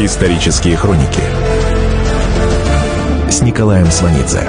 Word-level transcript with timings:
Исторические 0.00 0.76
хроники 0.76 1.20
с 3.28 3.42
Николаем 3.42 3.86
Сванидзе. 3.86 4.48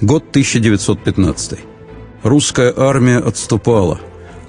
Год 0.00 0.24
1915. 0.30 1.58
Русская 2.22 2.72
армия 2.74 3.18
отступала. 3.18 4.00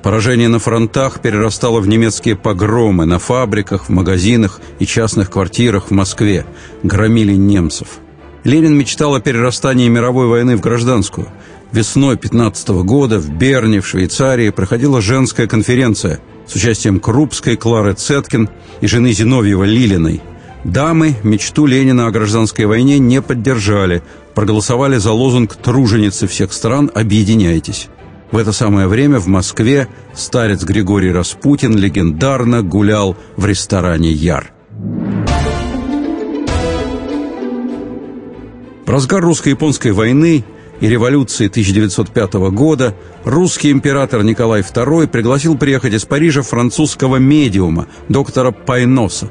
Поражение 0.02 0.48
на 0.48 0.60
фронтах 0.60 1.20
перерастало 1.20 1.82
в 1.82 1.90
немецкие 1.90 2.38
погромы 2.38 3.06
на 3.06 3.20
фабриках, 3.20 3.88
в 3.88 3.90
магазинах 3.90 4.62
и 4.80 4.86
частных 4.86 5.30
квартирах 5.30 5.88
в 5.88 5.92
Москве. 5.92 6.46
Громили 6.84 7.34
немцев. 7.34 8.00
Ленин 8.46 8.78
мечтал 8.78 9.16
о 9.16 9.20
перерастании 9.20 9.90
мировой 9.90 10.28
войны 10.28 10.56
в 10.56 10.62
гражданскую– 10.62 11.28
Весной 11.72 12.18
15 12.18 12.70
года 12.84 13.20
в 13.20 13.30
Берне, 13.30 13.82
в 13.82 13.88
Швейцарии, 13.88 14.50
проходила 14.50 15.02
женская 15.02 15.48
конференция 15.48 16.20
с 16.48 16.56
участием 16.56 17.00
Крупской, 17.00 17.58
Клары 17.58 17.94
Цеткин 17.94 18.50
и 18.82 18.88
жены 18.88 19.12
Зиновьева 19.12 19.64
Лилиной. 19.64 20.22
Дамы 20.64 21.16
мечту 21.24 21.66
Ленина 21.66 22.08
о 22.08 22.12
гражданской 22.12 22.66
войне 22.66 22.98
не 22.98 23.22
поддержали, 23.22 24.04
проголосовали 24.34 24.98
за 24.98 25.12
лозунг 25.12 25.56
«Труженицы 25.56 26.28
всех 26.28 26.54
стран, 26.54 26.90
объединяйтесь». 26.94 27.88
В 28.32 28.38
это 28.38 28.52
самое 28.52 28.88
время 28.88 29.20
в 29.20 29.28
Москве 29.28 29.88
старец 30.14 30.64
Григорий 30.64 31.12
Распутин 31.12 31.78
легендарно 31.78 32.64
гулял 32.64 33.16
в 33.38 33.46
ресторане 33.46 34.12
«Яр». 34.12 34.52
В 38.86 38.90
разгар 38.90 39.22
русско-японской 39.22 39.92
войны 39.92 40.44
и 40.82 40.88
революции 40.88 41.48
1905 41.48 42.34
года 42.52 42.96
русский 43.24 43.72
император 43.72 44.24
Николай 44.24 44.62
II 44.62 45.08
пригласил 45.08 45.58
приехать 45.58 45.94
из 45.94 46.06
Парижа 46.06 46.42
французского 46.42 47.18
медиума, 47.18 47.88
доктора 48.10 48.52
Пайноса. 48.52 49.30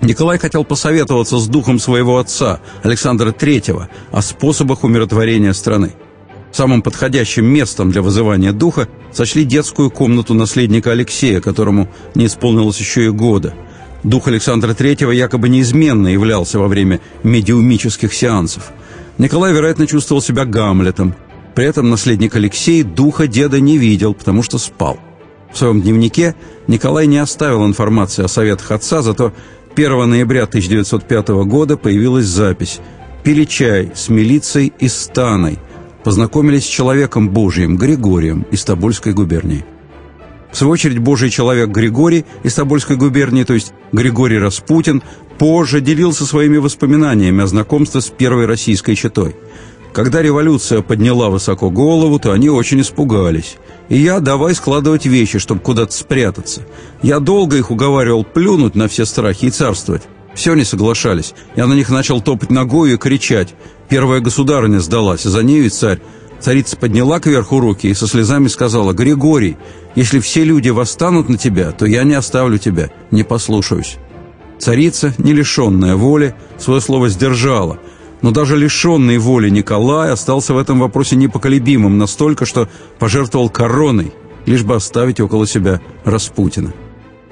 Николай 0.00 0.38
хотел 0.38 0.64
посоветоваться 0.64 1.38
с 1.38 1.46
духом 1.46 1.78
своего 1.78 2.18
отца, 2.18 2.60
Александра 2.82 3.30
III, 3.30 3.86
о 4.10 4.22
способах 4.22 4.82
умиротворения 4.82 5.52
страны. 5.52 5.92
Самым 6.50 6.82
подходящим 6.82 7.46
местом 7.46 7.90
для 7.90 8.02
вызывания 8.02 8.52
духа 8.52 8.88
сочли 9.12 9.44
детскую 9.44 9.90
комнату 9.90 10.34
наследника 10.34 10.90
Алексея, 10.90 11.40
которому 11.40 11.88
не 12.14 12.26
исполнилось 12.26 12.78
еще 12.78 13.06
и 13.06 13.10
года. 13.10 13.54
Дух 14.02 14.26
Александра 14.26 14.72
III 14.72 15.14
якобы 15.14 15.48
неизменно 15.48 16.08
являлся 16.08 16.58
во 16.58 16.66
время 16.66 17.00
медиумических 17.22 18.12
сеансов– 18.12 18.72
Николай, 19.18 19.52
вероятно, 19.52 19.86
чувствовал 19.86 20.22
себя 20.22 20.44
Гамлетом. 20.44 21.14
При 21.54 21.66
этом 21.66 21.90
наследник 21.90 22.34
Алексей 22.34 22.82
духа 22.82 23.26
деда 23.26 23.60
не 23.60 23.76
видел, 23.76 24.14
потому 24.14 24.42
что 24.42 24.58
спал. 24.58 24.98
В 25.52 25.58
своем 25.58 25.82
дневнике 25.82 26.34
Николай 26.66 27.06
не 27.06 27.18
оставил 27.18 27.66
информации 27.66 28.24
о 28.24 28.28
советах 28.28 28.70
отца, 28.70 29.02
зато 29.02 29.32
1 29.74 30.08
ноября 30.08 30.44
1905 30.44 31.28
года 31.44 31.76
появилась 31.76 32.26
запись 32.26 32.80
«Пили 33.22 33.44
чай 33.44 33.92
с 33.94 34.08
милицией 34.08 34.72
и 34.78 34.88
станой». 34.88 35.58
Познакомились 36.04 36.64
с 36.64 36.68
человеком 36.68 37.28
Божьим, 37.28 37.76
Григорием 37.76 38.44
из 38.50 38.64
Тобольской 38.64 39.12
губернии. 39.12 39.64
В 40.50 40.56
свою 40.56 40.72
очередь, 40.72 40.98
Божий 40.98 41.30
человек 41.30 41.70
Григорий 41.70 42.26
из 42.42 42.54
Тобольской 42.54 42.96
губернии, 42.96 43.44
то 43.44 43.54
есть 43.54 43.72
Григорий 43.92 44.38
Распутин, 44.38 45.02
позже 45.42 45.80
делился 45.80 46.24
своими 46.24 46.58
воспоминаниями 46.58 47.42
о 47.42 47.48
знакомстве 47.48 48.00
с 48.00 48.10
первой 48.10 48.46
российской 48.46 48.94
четой. 48.94 49.34
Когда 49.92 50.22
революция 50.22 50.82
подняла 50.82 51.30
высоко 51.30 51.68
голову, 51.68 52.20
то 52.20 52.30
они 52.30 52.48
очень 52.48 52.80
испугались. 52.80 53.56
И 53.88 53.98
я 53.98 54.20
давай 54.20 54.54
складывать 54.54 55.04
вещи, 55.04 55.40
чтобы 55.40 55.60
куда-то 55.60 55.92
спрятаться. 55.94 56.62
Я 57.02 57.18
долго 57.18 57.56
их 57.56 57.72
уговаривал 57.72 58.22
плюнуть 58.22 58.76
на 58.76 58.86
все 58.86 59.04
страхи 59.04 59.46
и 59.46 59.50
царствовать. 59.50 60.02
Все 60.32 60.54
не 60.54 60.62
соглашались. 60.62 61.34
Я 61.56 61.66
на 61.66 61.74
них 61.74 61.90
начал 61.90 62.20
топать 62.20 62.50
ногой 62.50 62.92
и 62.92 62.96
кричать. 62.96 63.52
Первая 63.88 64.20
государыня 64.20 64.78
сдалась, 64.78 65.26
а 65.26 65.30
за 65.30 65.42
нею 65.42 65.66
и 65.66 65.70
царь. 65.70 65.98
Царица 66.38 66.76
подняла 66.76 67.18
кверху 67.18 67.58
руки 67.58 67.88
и 67.88 67.94
со 67.94 68.06
слезами 68.06 68.46
сказала, 68.46 68.92
«Григорий, 68.92 69.56
если 69.96 70.20
все 70.20 70.44
люди 70.44 70.68
восстанут 70.68 71.28
на 71.28 71.36
тебя, 71.36 71.72
то 71.72 71.84
я 71.84 72.04
не 72.04 72.14
оставлю 72.14 72.58
тебя, 72.58 72.90
не 73.10 73.24
послушаюсь». 73.24 73.98
Царица, 74.62 75.12
не 75.18 75.32
лишенная 75.32 75.96
воли, 75.96 76.36
свое 76.56 76.80
слово 76.80 77.08
сдержала, 77.08 77.80
но 78.20 78.30
даже 78.30 78.56
лишенный 78.56 79.18
воли 79.18 79.50
Николай 79.50 80.12
остался 80.12 80.54
в 80.54 80.58
этом 80.58 80.78
вопросе 80.78 81.16
непоколебимым 81.16 81.98
настолько, 81.98 82.46
что 82.46 82.68
пожертвовал 83.00 83.50
короной, 83.50 84.12
лишь 84.46 84.62
бы 84.62 84.76
оставить 84.76 85.18
около 85.18 85.48
себя 85.48 85.80
Распутина. 86.04 86.72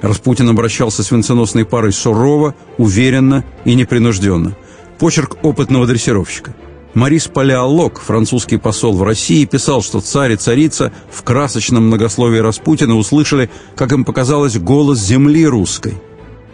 Распутин 0.01 0.49
обращался 0.49 1.05
с 1.05 1.13
венценосной 1.13 1.65
парой 1.65 1.93
сурово, 1.93 2.57
уверенно 2.79 3.45
и 3.65 3.77
непринужденно. 3.77 4.57
Почерк 4.99 5.37
опытного 5.45 5.87
дрессировщика– 5.87 6.57
Марис 6.95 7.29
Палеолог, 7.29 8.01
французский 8.01 8.57
посол 8.57 8.95
в 8.97 9.05
России, 9.05 9.45
писал, 9.45 9.81
что 9.81 10.01
царь 10.01 10.33
и 10.33 10.37
царица 10.37 10.93
в 11.09 11.23
красочном 11.23 11.87
многословии 11.87 12.39
Распутина 12.39 12.97
услышали, 12.97 13.49
как 13.77 13.93
им 13.93 14.05
показалось, 14.05 14.59
голос 14.59 14.99
земли 14.99 15.47
русской. 15.47 15.95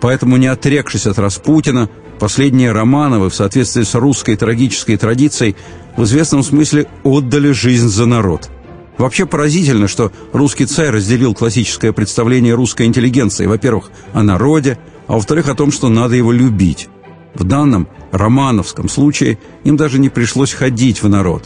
Поэтому, 0.01 0.37
не 0.37 0.47
отрекшись 0.47 1.07
от 1.07 1.19
Распутина, 1.19 1.89
последние 2.19 2.73
Романовы, 2.73 3.31
в 3.31 3.35
соответствии 3.35 3.83
с 3.83 3.95
русской 3.95 4.37
трагической 4.37 4.97
традицией, 4.97 5.57
в 5.97 6.05
известном 6.05 6.43
смысле 6.43 6.87
отдали 7.03 7.53
жизнь 7.53 7.89
за 7.89 8.07
народ. 8.07 8.51
Вообще 8.99 9.27
поразительно, 9.27 9.89
что 9.89 10.11
русский 10.33 10.67
царь 10.67 10.91
разделил 10.91 11.35
классическое 11.35 11.93
представление 11.93 12.55
русской 12.55 12.87
интеллигенции, 12.87 13.47
во-первых, 13.47 13.91
о 14.13 14.23
народе, 14.23 14.79
а 15.07 15.15
во-вторых, 15.15 15.49
о 15.49 15.55
том, 15.55 15.71
что 15.71 15.89
надо 15.89 16.15
его 16.15 16.33
любить. 16.33 16.89
В 17.35 17.45
данном 17.45 17.89
романовском 18.13 18.89
случае 18.89 19.39
им 19.65 19.77
даже 19.77 19.99
не 19.99 20.09
пришлось 20.09 20.55
ходить 20.55 21.03
в 21.03 21.09
народ. 21.09 21.45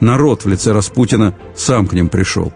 Народ 0.00 0.44
в 0.44 0.48
лице 0.48 0.72
Распутина 0.72 1.34
сам 1.56 1.86
к 1.86 1.92
ним 1.92 2.08
пришел. 2.08 2.52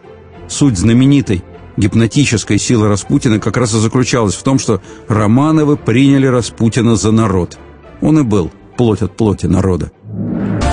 Суть 0.48 0.78
знаменитой 0.78 1.42
гипнотической 1.76 2.58
силы 2.58 2.88
Распутина 2.88 3.38
как 3.38 3.56
раз 3.56 3.74
и 3.74 3.78
заключалась 3.78 4.34
в 4.34 4.42
том, 4.42 4.58
что 4.58 4.80
Романовы 5.08 5.76
приняли 5.76 6.26
Распутина 6.26 6.96
за 6.96 7.12
народ. 7.12 7.58
Он 8.00 8.18
и 8.18 8.22
был 8.22 8.50
плоть 8.76 9.02
от 9.02 9.16
плоти 9.16 9.46
народа. 9.46 9.90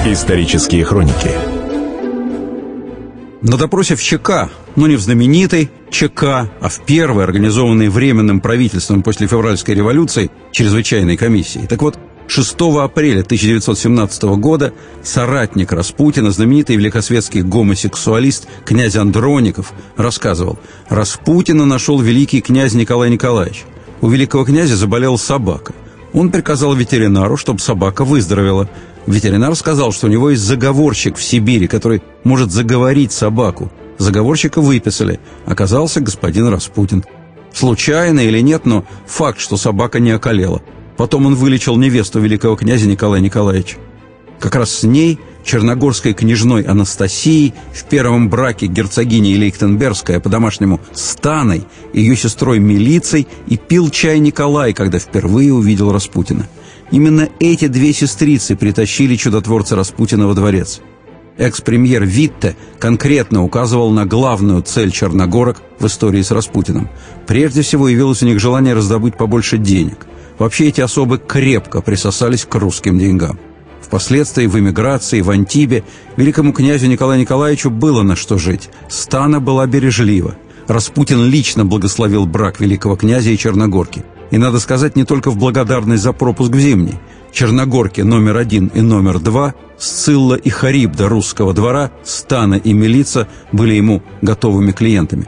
Исторические 0.06 0.84
хроники 0.84 1.32
на 3.44 3.58
допросе 3.58 3.96
в 3.96 4.02
ЧК, 4.02 4.50
но 4.76 4.88
не 4.88 4.96
в 4.96 5.02
знаменитой 5.02 5.70
ЧК, 5.92 6.50
а 6.62 6.70
в 6.70 6.86
первой, 6.86 7.26
организованной 7.26 7.90
Временным 7.90 8.40
правительством 8.40 9.04
после 9.04 9.28
февральской 9.28 9.76
революции, 9.76 10.32
чрезвычайной 10.52 11.18
комиссии. 11.18 11.68
Так 11.70 11.82
вот, 11.82 12.00
6 12.28 12.56
апреля 12.82 13.22
1917 13.22 14.24
года 14.24 14.74
соратник 15.04 15.72
Распутина, 15.72 16.32
знаменитый 16.32 16.76
великосветский 16.76 17.42
гомосексуалист 17.42 18.48
князь 18.66 18.96
Андроников, 18.96 19.74
рассказывал, 19.98 20.58
Распутина 20.90 21.66
нашел 21.66 22.00
великий 22.00 22.42
князь 22.42 22.74
Николай 22.74 23.10
Николаевич. 23.10 23.66
У 24.02 24.10
великого 24.10 24.46
князя 24.46 24.76
заболела 24.76 25.18
собака. 25.18 25.74
Он 26.14 26.32
приказал 26.32 26.74
ветеринару, 26.74 27.38
чтобы 27.38 27.60
собака 27.60 28.04
выздоровела. 28.06 28.70
Ветеринар 29.08 29.56
сказал, 29.56 29.92
что 29.92 30.08
у 30.08 30.10
него 30.10 30.30
есть 30.30 30.44
заговорщик 30.44 31.18
в 31.18 31.24
Сибири, 31.24 31.68
который 31.68 32.02
может 32.24 32.52
заговорить 32.52 33.12
собаку. 33.12 33.72
Заговорщика 33.98 34.62
выписали. 34.62 35.20
Оказался 35.46 36.02
господин 36.02 36.48
Распутин. 36.48 37.04
Случайно 37.54 38.22
или 38.22 38.40
нет, 38.40 38.66
но 38.66 38.86
факт, 39.06 39.40
что 39.40 39.58
собака 39.58 40.00
не 40.00 40.12
околела. 40.12 40.62
Потом 40.98 41.26
он 41.26 41.36
вылечил 41.36 41.76
невесту 41.78 42.20
великого 42.20 42.56
князя 42.56 42.88
Николая 42.88 43.22
Николаевича. 43.22 43.78
Как 44.40 44.56
раз 44.56 44.72
с 44.72 44.84
ней, 44.84 45.20
черногорской 45.46 46.14
княжной 46.14 46.64
Анастасией, 46.64 47.54
в 47.74 47.86
первом 47.86 48.30
браке 48.30 48.68
герцогиней 48.68 49.38
Лейхтенбергская, 49.38 50.20
по-домашнему 50.20 50.82
Станой, 50.92 51.66
ее 51.94 52.16
сестрой 52.16 52.60
Милицей, 52.60 53.28
и 53.48 53.58
пил 53.58 53.90
чай 53.90 54.20
Николай, 54.20 54.74
когда 54.74 55.00
впервые 55.00 55.54
увидел 55.54 55.92
Распутина. 55.92 56.48
Именно 56.92 57.30
эти 57.40 57.68
две 57.68 57.94
сестрицы 57.94 58.56
притащили 58.56 59.16
чудотворца 59.16 59.76
Распутина 59.76 60.28
во 60.28 60.34
дворец. 60.34 60.82
Экс-премьер 61.38 62.04
Витте 62.04 62.56
конкретно 62.78 63.44
указывал 63.44 63.90
на 63.92 64.06
главную 64.06 64.62
цель 64.62 64.92
черногорок 64.92 65.62
в 65.80 65.88
истории 65.88 66.22
с 66.22 66.30
Распутиным. 66.30 66.90
Прежде 67.26 67.64
всего 67.64 67.88
явилось 67.88 68.22
у 68.22 68.28
них 68.28 68.40
желание 68.40 68.76
раздобыть 68.76 69.18
побольше 69.18 69.58
денег. 69.58 70.06
Вообще 70.40 70.68
эти 70.68 70.82
особы 70.82 71.18
крепко 71.18 71.82
присосались 71.82 72.46
к 72.46 72.56
русским 72.56 72.98
деньгам. 72.98 73.40
Впоследствии 73.82 74.48
в 74.48 74.58
эмиграции, 74.58 75.22
в 75.22 75.30
Антибе, 75.30 75.84
великому 76.18 76.54
князю 76.54 76.88
Николаю 76.88 77.22
Николаевичу 77.22 77.70
было 77.70 78.02
на 78.02 78.16
что 78.16 78.38
жить. 78.38 78.70
Стана 78.90 79.40
была 79.40 79.68
бережлива. 79.68 80.36
Распутин 80.68 81.26
лично 81.26 81.66
благословил 81.66 82.26
брак 82.26 82.60
великого 82.60 82.96
князя 82.96 83.30
и 83.30 83.38
Черногорки. 83.38 84.04
И, 84.32 84.38
надо 84.38 84.60
сказать, 84.60 84.96
не 84.96 85.04
только 85.04 85.30
в 85.30 85.38
благодарность 85.38 86.02
за 86.02 86.14
пропуск 86.14 86.52
в 86.52 86.60
Зимний. 86.60 87.00
Черногорки 87.32 88.02
номер 88.02 88.38
один 88.38 88.68
и 88.68 88.82
номер 88.82 89.20
два, 89.20 89.54
Сцилла 89.78 90.36
и 90.36 90.50
Харибда 90.50 91.10
русского 91.10 91.54
двора, 91.54 91.92
Стана 92.04 92.56
и 92.56 92.74
Милица 92.74 93.28
были 93.52 93.74
ему 93.74 94.02
готовыми 94.22 94.72
клиентами. 94.72 95.28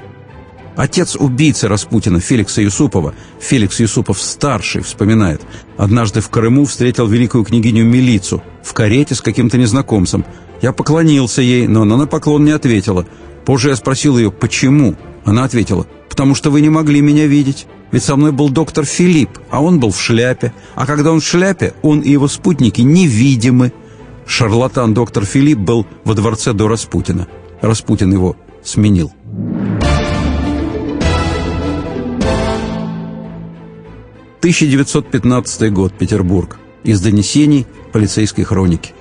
Отец 0.76 1.16
убийцы 1.16 1.68
Распутина, 1.68 2.20
Феликса 2.20 2.62
Юсупова, 2.62 3.14
Феликс 3.40 3.80
Юсупов-старший, 3.80 4.82
вспоминает, 4.82 5.42
однажды 5.78 6.20
в 6.20 6.30
Крыму 6.30 6.66
встретил 6.66 7.08
великую 7.08 7.46
княгиню 7.46 7.86
Милицу 7.86 8.44
в 8.62 8.74
карете 8.74 9.16
с 9.16 9.22
каким-то 9.22 9.58
незнакомцем. 9.58 10.26
Я 10.62 10.74
поклонился 10.74 11.42
ей, 11.42 11.68
но 11.68 11.84
она 11.84 11.96
на 11.96 12.08
поклон 12.08 12.44
не 12.44 12.52
ответила. 12.52 13.06
Позже 13.46 13.70
я 13.70 13.76
спросил 13.76 14.18
ее, 14.18 14.32
почему? 14.32 14.96
Она 15.24 15.46
ответила, 15.46 15.88
потому 16.10 16.36
что 16.36 16.50
вы 16.50 16.62
не 16.62 16.70
могли 16.70 17.02
меня 17.02 17.26
видеть. 17.26 17.68
Ведь 17.92 18.04
со 18.04 18.16
мной 18.18 18.32
был 18.32 18.50
доктор 18.50 18.84
Филипп, 18.84 19.30
а 19.50 19.62
он 19.62 19.80
был 19.80 19.92
в 19.92 20.02
шляпе. 20.02 20.54
А 20.76 20.86
когда 20.86 21.12
он 21.12 21.22
в 21.22 21.26
шляпе, 21.26 21.74
он 21.82 22.02
и 22.02 22.12
его 22.12 22.28
спутники 22.28 22.82
невидимы. 22.82 23.72
Шарлатан 24.26 24.94
доктор 24.94 25.24
Филипп 25.24 25.60
был 25.60 25.86
во 26.04 26.16
дворце 26.16 26.52
до 26.52 26.68
Распутина. 26.68 27.28
Распутин 27.62 28.12
его 28.12 28.36
сменил. 28.64 29.14
1915 34.46 35.74
год, 35.74 35.94
Петербург. 35.98 36.58
Из 36.84 37.02
донесений 37.02 37.66
полицейской 37.92 38.44
хроники. 38.44 38.94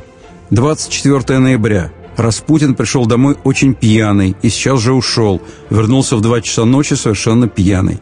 24 0.48 1.38
ноября. 1.38 1.92
Распутин 2.16 2.74
пришел 2.74 3.04
домой 3.04 3.36
очень 3.44 3.74
пьяный 3.74 4.34
и 4.40 4.48
сейчас 4.48 4.80
же 4.80 4.94
ушел. 4.94 5.42
Вернулся 5.68 6.16
в 6.16 6.22
2 6.22 6.40
часа 6.40 6.64
ночи 6.64 6.94
совершенно 6.94 7.46
пьяный. 7.46 7.98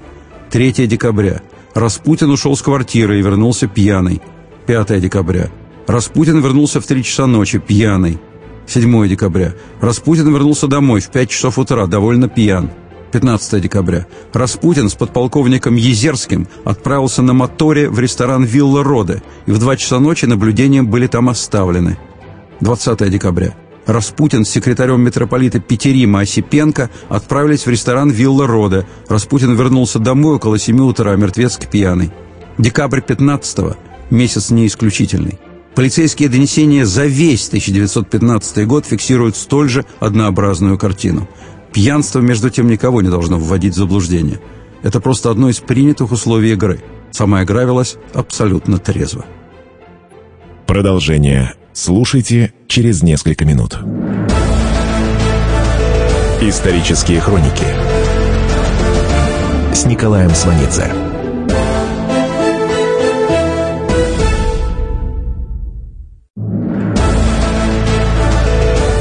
3 0.52 0.86
декабря. 0.86 1.42
Распутин 1.74 2.30
ушел 2.30 2.54
с 2.54 2.62
квартиры 2.62 3.18
и 3.18 3.22
вернулся 3.22 3.66
пьяный. 3.66 4.22
5 4.68 5.00
декабря. 5.00 5.50
Распутин 5.88 6.38
вернулся 6.38 6.80
в 6.80 6.86
3 6.86 7.02
часа 7.02 7.26
ночи 7.26 7.58
пьяный. 7.58 8.20
7 8.68 9.08
декабря. 9.08 9.54
Распутин 9.80 10.32
вернулся 10.32 10.68
домой 10.68 11.00
в 11.00 11.10
5 11.10 11.28
часов 11.28 11.58
утра, 11.58 11.86
довольно 11.86 12.28
пьян. 12.28 12.70
15 13.12 13.60
декабря. 13.60 14.06
Распутин 14.32 14.88
с 14.88 14.94
подполковником 14.94 15.76
Езерским 15.76 16.48
отправился 16.64 17.22
на 17.22 17.34
моторе 17.34 17.88
в 17.88 18.00
ресторан 18.00 18.44
«Вилла 18.44 18.82
Роде», 18.82 19.22
и 19.46 19.52
в 19.52 19.58
2 19.58 19.76
часа 19.76 20.00
ночи 20.00 20.24
наблюдения 20.24 20.82
были 20.82 21.06
там 21.06 21.28
оставлены. 21.28 21.98
20 22.60 23.10
декабря. 23.10 23.54
Распутин 23.86 24.44
с 24.44 24.50
секретарем 24.50 25.02
митрополита 25.02 25.60
Петерима 25.60 26.20
Осипенко 26.20 26.88
отправились 27.08 27.66
в 27.66 27.70
ресторан 27.70 28.10
«Вилла 28.10 28.46
Роде». 28.46 28.86
Распутин 29.08 29.54
вернулся 29.54 29.98
домой 29.98 30.36
около 30.36 30.58
7 30.58 30.80
утра, 30.80 31.14
мертвецки 31.16 31.66
пьяный. 31.66 32.10
Декабрь 32.58 33.00
15 33.00 33.58
-го, 33.58 33.76
месяц 34.10 34.50
не 34.50 34.66
исключительный. 34.66 35.38
Полицейские 35.74 36.28
донесения 36.28 36.84
за 36.84 37.06
весь 37.06 37.48
1915 37.48 38.66
год 38.66 38.86
фиксируют 38.86 39.36
столь 39.36 39.68
же 39.68 39.84
однообразную 40.00 40.78
картину– 40.78 41.28
Пьянство, 41.72 42.20
между 42.20 42.50
тем, 42.50 42.68
никого 42.68 43.00
не 43.00 43.08
должно 43.08 43.38
вводить 43.38 43.74
в 43.74 43.78
заблуждение. 43.78 44.40
Это 44.82 45.00
просто 45.00 45.30
одно 45.30 45.48
из 45.48 45.58
принятых 45.60 46.12
условий 46.12 46.52
игры. 46.52 46.82
Сама 47.10 47.42
игра 47.44 47.64
велась 47.64 47.96
абсолютно 48.12 48.78
трезво. 48.78 49.24
Продолжение 50.66 51.54
слушайте 51.72 52.52
через 52.66 53.02
несколько 53.02 53.44
минут. 53.44 53.78
Исторические 56.40 57.20
хроники 57.20 57.64
с 59.74 59.86
Николаем 59.86 60.30
Сванидзе. 60.30 60.90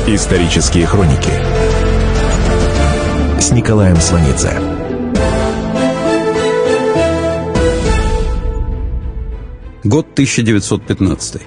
Исторические 0.07 0.85
хроники 0.85 1.31
с 3.41 3.51
Николаем 3.51 3.95
Сванидзе. 3.95 4.51
Год 9.83 10.05
1915. 10.13 11.41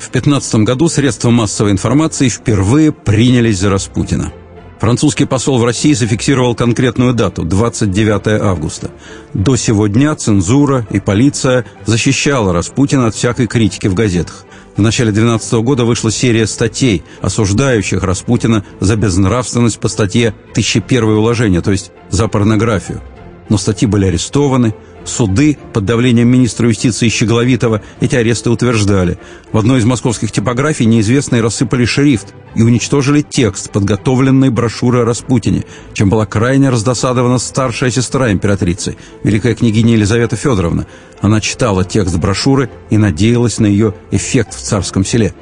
В 0.00 0.10
15 0.10 0.54
году 0.56 0.88
средства 0.88 1.30
массовой 1.30 1.70
информации 1.70 2.28
впервые 2.28 2.90
принялись 2.90 3.60
за 3.60 3.70
Распутина. 3.70 4.32
Французский 4.80 5.24
посол 5.24 5.58
в 5.58 5.64
России 5.64 5.92
зафиксировал 5.92 6.56
конкретную 6.56 7.14
дату– 7.14 7.44
29 7.44 8.42
августа. 8.42 8.90
До 9.32 9.54
сего 9.54 9.86
дня 9.86 10.16
цензура 10.16 10.84
и 10.90 10.98
полиция 10.98 11.64
защищала 11.86 12.52
Распутина 12.52 13.06
от 13.06 13.14
всякой 13.14 13.46
критики 13.46 13.86
в 13.86 13.94
газетах. 13.94 14.44
В 14.76 14.82
начале 14.82 15.10
2012 15.10 15.52
года 15.64 15.84
вышла 15.86 16.10
серия 16.10 16.46
статей, 16.46 17.02
осуждающих 17.22 18.02
Распутина 18.02 18.62
за 18.78 18.96
безнравственность 18.96 19.80
по 19.80 19.88
статье 19.88 20.34
«1001 20.54 21.02
уложение», 21.02 21.62
то 21.62 21.70
есть 21.70 21.92
за 22.10 22.28
порнографию. 22.28 23.00
Но 23.48 23.56
статьи 23.56 23.88
были 23.88 24.06
арестованы, 24.06 24.74
суды 25.06 25.56
под 25.72 25.84
давлением 25.84 26.28
министра 26.28 26.68
юстиции 26.68 27.08
Щегловитова 27.08 27.82
эти 28.00 28.16
аресты 28.16 28.50
утверждали. 28.50 29.18
В 29.52 29.58
одной 29.58 29.78
из 29.78 29.84
московских 29.84 30.32
типографий 30.32 30.86
неизвестные 30.86 31.42
рассыпали 31.42 31.84
шрифт 31.84 32.34
и 32.54 32.62
уничтожили 32.62 33.22
текст 33.22 33.70
подготовленной 33.70 34.50
брошюры 34.50 35.00
о 35.00 35.04
Распутине, 35.04 35.64
чем 35.92 36.10
была 36.10 36.26
крайне 36.26 36.70
раздосадована 36.70 37.38
старшая 37.38 37.90
сестра 37.90 38.32
императрицы, 38.32 38.96
великая 39.22 39.54
княгиня 39.54 39.94
Елизавета 39.94 40.36
Федоровна. 40.36 40.86
Она 41.20 41.40
читала 41.40 41.84
текст 41.84 42.16
брошюры 42.16 42.70
и 42.90 42.98
надеялась 42.98 43.58
на 43.58 43.66
ее 43.66 43.94
эффект 44.10 44.54
в 44.54 44.60
царском 44.60 45.04
селе. 45.04 45.34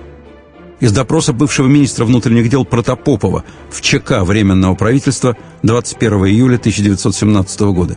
Из 0.81 0.93
допроса 0.93 1.32
бывшего 1.32 1.66
министра 1.66 2.05
внутренних 2.05 2.50
дел 2.50 2.64
Протопопова 2.64 3.44
в 3.70 3.81
ЧК 3.81 4.25
Временного 4.25 4.75
правительства 4.75 5.37
21 5.62 6.26
июля 6.26 6.56
1917 6.56 7.61
года. 7.61 7.96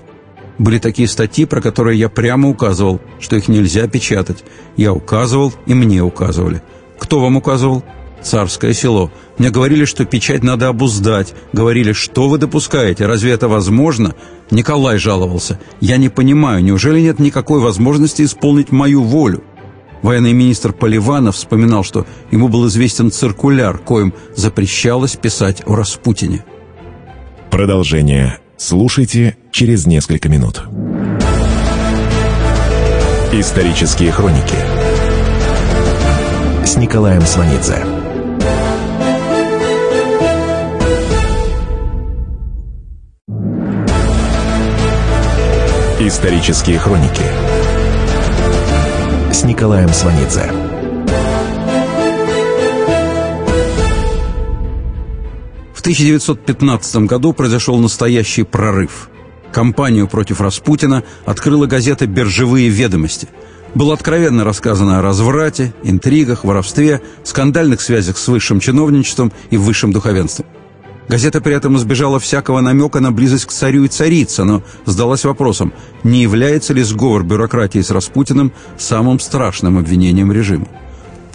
Были 0.57 0.79
такие 0.79 1.07
статьи, 1.07 1.45
про 1.45 1.61
которые 1.61 1.99
я 1.99 2.09
прямо 2.09 2.49
указывал, 2.49 2.99
что 3.19 3.35
их 3.35 3.47
нельзя 3.47 3.87
печатать. 3.87 4.43
Я 4.75 4.93
указывал, 4.93 5.53
и 5.65 5.73
мне 5.73 6.01
указывали. 6.01 6.61
Кто 6.97 7.19
вам 7.19 7.37
указывал? 7.37 7.83
Царское 8.23 8.73
село. 8.73 9.11
Мне 9.37 9.51
говорили, 9.51 9.85
что 9.85 10.03
печать 10.03 10.43
надо 10.43 10.67
обуздать. 10.67 11.35
Говорили, 11.53 11.93
что 11.93 12.27
вы 12.27 12.39
допускаете, 12.39 13.05
разве 13.05 13.31
это 13.31 13.47
возможно? 13.47 14.15
Николай 14.49 14.97
жаловался. 14.97 15.59
Я 15.79 15.97
не 15.97 16.09
понимаю, 16.09 16.63
неужели 16.63 16.99
нет 16.99 17.19
никакой 17.19 17.59
возможности 17.59 18.23
исполнить 18.23 18.71
мою 18.71 19.03
волю? 19.03 19.43
Военный 20.01 20.33
министр 20.33 20.73
Поливанов 20.73 21.35
вспоминал, 21.35 21.83
что 21.83 22.05
ему 22.31 22.47
был 22.47 22.67
известен 22.67 23.11
циркуляр, 23.11 23.77
коим 23.77 24.13
запрещалось 24.35 25.15
писать 25.15 25.61
о 25.65 25.75
Распутине. 25.75 26.43
Продолжение 27.51 28.39
слушайте 28.57 29.37
через 29.57 29.87
несколько 29.87 30.29
минут. 30.29 30.61
Исторические 33.33 34.11
хроники 34.11 34.55
с 36.63 36.77
Николаем 36.77 37.23
Сванидзе. 37.23 37.83
Исторические 46.01 46.77
хроники 46.77 47.23
с 49.31 49.43
Николаем 49.43 49.89
Сванидзе. 49.89 50.51
В 55.73 55.79
1915 55.79 57.07
году 57.07 57.33
произошел 57.33 57.79
настоящий 57.79 58.43
прорыв. 58.43 59.09
Кампанию 59.51 60.07
против 60.07 60.41
Распутина 60.41 61.03
открыла 61.25 61.65
газета 61.65 62.05
«Биржевые 62.07 62.69
ведомости». 62.69 63.27
Было 63.75 63.93
откровенно 63.93 64.43
рассказано 64.43 64.99
о 64.99 65.01
разврате, 65.01 65.73
интригах, 65.83 66.43
воровстве, 66.43 67.01
скандальных 67.23 67.81
связях 67.81 68.17
с 68.17 68.27
высшим 68.27 68.59
чиновничеством 68.59 69.31
и 69.49 69.57
высшим 69.57 69.91
духовенством. 69.91 70.45
Газета 71.07 71.39
при 71.39 71.55
этом 71.55 71.77
избежала 71.77 72.19
всякого 72.19 72.59
намека 72.59 72.99
на 72.99 73.11
близость 73.11 73.45
к 73.45 73.51
царю 73.51 73.85
и 73.85 73.87
царице, 73.87 74.43
но 74.43 74.61
задалась 74.85 75.23
вопросом, 75.23 75.73
не 76.03 76.21
является 76.21 76.73
ли 76.73 76.83
сговор 76.83 77.23
бюрократии 77.23 77.79
с 77.79 77.91
Распутиным 77.91 78.51
самым 78.77 79.19
страшным 79.19 79.77
обвинением 79.77 80.31
режима. 80.31 80.67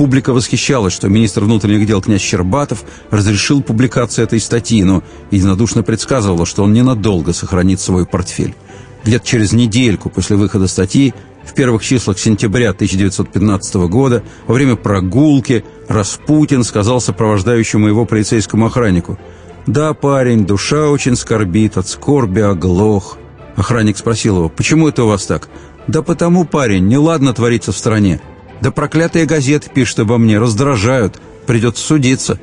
Публика 0.02 0.32
восхищалась, 0.32 0.92
что 0.92 1.08
министр 1.08 1.44
внутренних 1.44 1.86
дел 1.86 2.02
князь 2.02 2.22
Щербатов 2.22 2.82
разрешил 3.12 3.62
публикацию 3.62 4.24
этой 4.24 4.40
статьи, 4.40 4.82
но 4.82 5.04
единодушно 5.30 5.84
предсказывала, 5.84 6.44
что 6.44 6.64
он 6.64 6.72
ненадолго 6.72 7.32
сохранит 7.32 7.78
свой 7.78 8.04
портфель. 8.04 8.56
Где-то 9.04 9.24
через 9.24 9.52
недельку 9.52 10.10
после 10.10 10.34
выхода 10.34 10.66
статьи, 10.66 11.14
в 11.44 11.54
первых 11.54 11.84
числах 11.84 12.18
сентября 12.18 12.70
1915 12.70 13.74
года, 13.76 14.24
во 14.48 14.54
время 14.54 14.74
прогулки, 14.74 15.64
Распутин 15.86 16.64
сказал 16.64 17.00
сопровождающему 17.00 17.86
его 17.86 18.04
полицейскому 18.04 18.66
охраннику– 18.66 19.20
«Да, 19.68 19.94
парень, 19.94 20.44
душа 20.44 20.88
очень 20.88 21.14
скорбит, 21.14 21.76
от 21.76 21.86
скорби 21.86 22.40
оглох». 22.40 23.18
Охранник 23.54 23.96
спросил 23.96 24.38
его, 24.38 24.48
«Почему 24.48 24.88
это 24.88 25.04
у 25.04 25.06
вас 25.06 25.26
так?» 25.26 25.48
«Да 25.86 26.02
потому, 26.02 26.44
парень, 26.44 26.88
неладно 26.88 27.32
творится 27.32 27.70
в 27.70 27.76
стране. 27.76 28.20
Да 28.62 28.70
проклятые 28.70 29.26
газеты 29.26 29.68
пишут 29.74 29.98
обо 29.98 30.18
мне, 30.18 30.38
раздражают, 30.38 31.20
придется 31.46 31.84
судиться». 31.84 32.38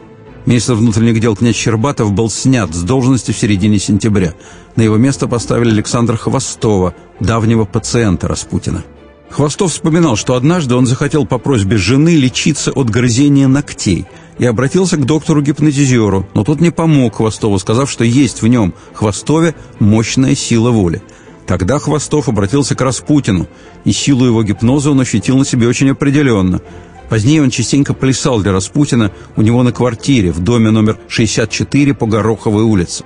Министр 0.45 0.73
внутренних 0.73 1.19
дел 1.21 1.35
князь 1.35 1.55
Щербатов 1.55 2.11
был 2.11 2.29
снят 2.29 2.73
с 2.73 2.81
должности 2.81 3.31
в 3.31 3.37
середине 3.37 3.79
сентября. 3.79 4.33
На 4.75 4.81
его 4.81 4.97
место 4.97 5.27
поставили 5.27 5.69
Александра 5.69 6.17
Хвостова, 6.17 6.93
давнего 7.21 7.63
пациента 7.63 8.27
Распутина. 8.27 8.83
Хвостов 9.29 9.71
вспоминал, 9.71 10.17
что 10.17 10.33
однажды 10.33 10.75
он 10.75 10.87
захотел 10.87 11.25
по 11.25 11.37
просьбе 11.37 11.77
жены 11.77 12.15
лечиться 12.15 12.71
от 12.71 12.89
грызения 12.89 13.47
ногтей 13.47 14.05
и 14.39 14.45
обратился 14.45 14.97
к 14.97 15.05
доктору-гипнотизеру, 15.05 16.27
но 16.33 16.43
тот 16.43 16.59
не 16.59 16.71
помог 16.71 17.17
Хвостову, 17.17 17.59
сказав, 17.59 17.89
что 17.89 18.03
есть 18.03 18.41
в 18.41 18.47
нем, 18.47 18.73
Хвостове, 18.93 19.55
мощная 19.79 20.35
сила 20.35 20.71
воли. 20.71 21.01
Тогда 21.49 21.79
Хвостов 21.79 22.29
обратился 22.29 22.75
к 22.75 22.81
Распутину, 22.81 23.47
и 23.83 23.91
силу 23.91 24.23
его 24.23 24.43
гипноза 24.43 24.91
он 24.91 24.99
ощутил 24.99 25.35
на 25.35 25.45
себе 25.45 25.67
очень 25.67 25.89
определенно. 25.89 26.61
Позднее 27.09 27.41
он 27.41 27.49
частенько 27.49 27.95
плясал 27.95 28.39
для 28.39 28.51
Распутина 28.51 29.11
у 29.35 29.41
него 29.41 29.63
на 29.63 29.71
квартире 29.71 30.31
в 30.31 30.41
доме 30.41 30.69
номер 30.69 30.99
64 31.07 31.95
по 31.95 32.05
Гороховой 32.05 32.61
улице. 32.61 33.03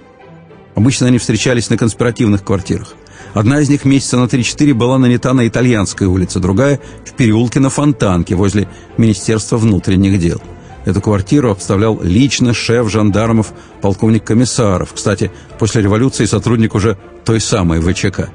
Обычно 0.75 1.07
они 1.07 1.19
встречались 1.19 1.69
на 1.69 1.77
конспиративных 1.77 2.43
квартирах. 2.43 2.95
Одна 3.33 3.61
из 3.61 3.69
них 3.69 3.85
месяца 3.85 4.17
на 4.17 4.25
3-4 4.25 4.73
была 4.73 4.97
нанята 4.97 5.31
на 5.31 5.47
Итальянской 5.47 6.07
улице, 6.07 6.41
другая– 6.41 6.81
в 7.05 7.13
переулке 7.13 7.61
на 7.61 7.69
Фонтанке 7.69 8.35
возле 8.35 8.67
Министерства 8.97 9.55
внутренних 9.55 10.19
дел. 10.19 10.41
Эту 10.85 11.01
квартиру 11.01 11.49
обставлял 11.49 11.99
лично 12.01 12.53
шеф 12.53 12.89
жандармов 12.89 13.53
полковник 13.81 14.23
Комиссаров, 14.25 14.93
кстати, 14.93 15.31
после 15.57 15.81
революции 15.81 16.25
сотрудник 16.25 16.75
уже 16.75 16.97
той 17.23 17.39
самой 17.39 17.79
ВЧК. 17.79 18.29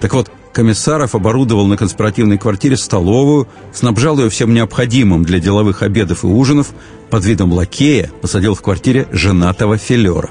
Так 0.00 0.14
вот, 0.14 0.30
Комиссаров 0.52 1.14
оборудовал 1.14 1.66
на 1.66 1.76
конспиративной 1.76 2.38
квартире 2.38 2.76
столовую, 2.76 3.46
снабжал 3.72 4.18
ее 4.18 4.30
всем 4.30 4.52
необходимым 4.52 5.24
для 5.24 5.38
деловых 5.38 5.82
обедов 5.82 6.24
и 6.24 6.26
ужинов, 6.26 6.72
под 7.08 7.24
видом 7.24 7.52
лакея 7.52 8.10
посадил 8.20 8.54
в 8.54 8.62
квартире 8.62 9.06
женатого 9.12 9.76
филера. 9.78 10.30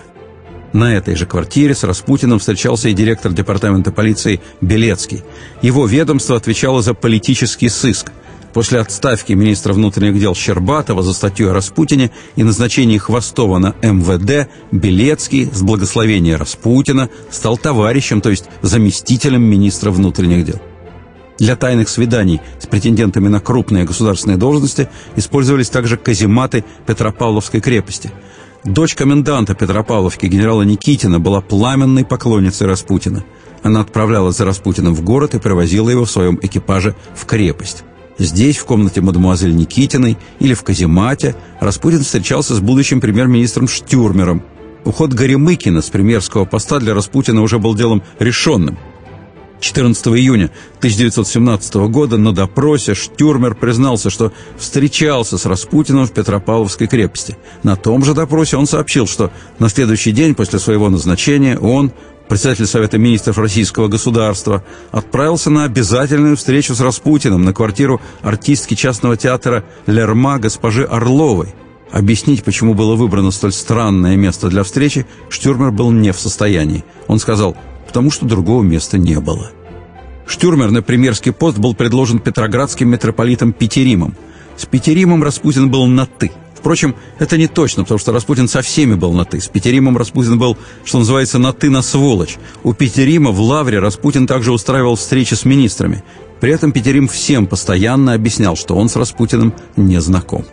На 0.73 0.95
этой 0.95 1.15
же 1.15 1.25
квартире 1.25 1.73
с 1.73 1.83
Распутиным 1.83 2.39
встречался 2.39 2.89
и 2.89 2.93
директор 2.93 3.31
департамента 3.31 3.91
полиции 3.91 4.39
Белецкий. 4.61 5.23
Его 5.61 5.87
ведомство 5.87 6.35
отвечало 6.35 6.81
за 6.81 6.93
политический 6.93 7.69
сыск. 7.69 8.11
После 8.53 8.79
отставки 8.79 9.33
министра 9.33 9.73
внутренних 9.73 10.19
дел 10.19 10.33
Щербатова 10.35 11.03
за 11.03 11.13
статью 11.13 11.51
о 11.51 11.53
Распутине 11.53 12.11
и 12.35 12.43
назначении 12.43 12.97
Хвостова 12.97 13.59
на 13.59 13.75
МВД, 13.81 14.49
Белецкий 14.71 15.49
с 15.53 15.61
благословения 15.61 16.37
Распутина 16.37 17.09
стал 17.29 17.57
товарищем, 17.57 18.21
то 18.21 18.29
есть 18.29 18.45
заместителем 18.61 19.43
министра 19.43 19.91
внутренних 19.91 20.45
дел. 20.45 20.59
Для 21.37 21.55
тайных 21.55 21.87
свиданий 21.87 22.41
с 22.59 22.65
претендентами 22.65 23.29
на 23.29 23.39
крупные 23.39 23.85
государственные 23.85 24.37
должности 24.37 24.89
использовались 25.15 25.69
также 25.69 25.95
казематы 25.95 26.65
Петропавловской 26.85 27.61
крепости– 27.61 28.11
Дочь 28.65 28.93
коменданта 28.93 29.55
Петропавловки 29.55 30.25
генерала 30.25 30.63
Никитина 30.63 31.19
была 31.19 31.39
пламенной 31.39 32.03
поклонницей 32.03 32.67
Распутина. 32.67 33.23
Она 33.63 33.81
отправлялась 33.81 34.35
за 34.35 34.45
Распутиным 34.45 34.93
в 34.93 35.01
город 35.01 35.33
и 35.33 35.39
провозила 35.39 35.89
его 35.89 36.05
в 36.05 36.11
своем 36.11 36.37
экипаже 36.41 36.95
в 37.15 37.25
крепость. 37.25 37.83
Здесь, 38.19 38.57
в 38.57 38.65
комнате 38.65 38.99
мадемуазель 38.99 39.55
Никитиной 39.55 40.17
или 40.39 40.53
в 40.53 40.63
каземате, 40.63 41.35
Распутин 41.61 42.03
встречался 42.03 42.53
с 42.53 42.59
будущим 42.59 42.99
премьер-министром 42.99 43.67
Штюрмером. 43.67 44.43
Уход 44.83 45.13
Горемыкина 45.13 45.81
с 45.81 45.89
премьерского 45.89 46.43
поста 46.43 46.79
для 46.79 46.93
Распутина 46.93 47.41
уже 47.41 47.59
был 47.59 47.75
делом 47.75 48.03
решенным– 48.19 48.77
14 49.59 50.07
июня 50.07 50.51
1917 50.77 51.75
года 51.89 52.17
на 52.17 52.33
допросе 52.33 52.93
Штюрмер 52.93 53.55
признался, 53.55 54.09
что 54.09 54.31
встречался 54.57 55.37
с 55.37 55.45
Распутиным 55.45 56.05
в 56.05 56.11
Петропавловской 56.11 56.87
крепости. 56.87 57.37
На 57.63 57.75
том 57.75 58.03
же 58.03 58.13
допросе 58.13 58.57
он 58.57 58.67
сообщил, 58.67 59.07
что 59.07 59.31
на 59.59 59.69
следующий 59.69 60.11
день 60.11 60.35
после 60.35 60.59
своего 60.59 60.89
назначения 60.89 61.57
он, 61.57 61.91
председатель 62.29 62.67
Совета 62.67 62.97
министров 62.97 63.37
Российского 63.37 63.87
государства, 63.87 64.63
отправился 64.91 65.49
на 65.49 65.65
обязательную 65.65 66.37
встречу 66.37 66.75
с 66.75 66.79
Распутиным 66.79 67.43
на 67.43 67.53
квартиру 67.53 67.99
артистки 68.21 68.75
частного 68.75 69.17
театра 69.17 69.65
«Лерма» 69.87 70.39
госпожи 70.39 70.85
Орловой. 70.85 71.53
Объяснить, 71.91 72.43
почему 72.43 72.75
было 72.75 72.95
выбрано 72.95 73.31
столь 73.31 73.51
странное 73.51 74.15
место 74.15 74.47
для 74.47 74.63
встречи, 74.63 75.07
Штюрмер 75.29 75.71
был 75.71 75.91
не 75.91 76.13
в 76.13 76.19
состоянии. 76.19 76.85
Он 77.07 77.19
сказал– 77.19 77.57
потому 77.89 78.11
что 78.11 78.27
другого 78.27 78.61
места 78.61 78.99
не 78.99 79.19
было. 79.19 79.49
Штюрмер 80.27 80.69
на 80.69 80.83
премьерский 80.83 81.31
пост 81.31 81.57
был 81.57 81.73
предложен 81.73 82.19
петроградским 82.19 82.87
митрополитом 82.87 83.51
Петеримом. 83.51 84.15
С 84.57 84.67
Петеримом 84.67 85.23
Распутин 85.23 85.71
был 85.71 85.87
на 85.87 86.05
«ты». 86.05 86.31
Впрочем, 86.59 86.93
это 87.19 87.37
не 87.37 87.47
точно, 87.47 87.83
потому 87.83 87.99
что 87.99 88.11
Распутин 88.11 88.49
со 88.49 88.61
всеми 88.61 88.95
был 88.95 89.13
на 89.13 89.23
«ты». 89.23 89.39
С 89.39 89.47
Петеримом 89.47 89.97
Распутин 89.97 90.37
был, 90.37 90.57
что 90.83 90.99
называется, 90.99 91.39
на 91.39 91.53
«ты» 91.53 91.69
на 91.69 91.81
сволочь. 91.81 92.37
У 92.63 92.73
Петерима 92.73 93.31
в 93.31 93.39
Лавре 93.39 93.79
Распутин 93.79 94.27
также 94.27 94.51
устраивал 94.51 94.95
встречи 94.95 95.35
с 95.35 95.45
министрами. 95.45 96.03
При 96.41 96.51
этом 96.51 96.73
Петерим 96.73 97.07
всем 97.07 97.47
постоянно 97.47 98.13
объяснял, 98.13 98.57
что 98.57 98.75
он 98.75 98.89
с 98.89 98.97
Распутиным 98.97 99.53
не 99.77 100.01
знаком. 100.01 100.43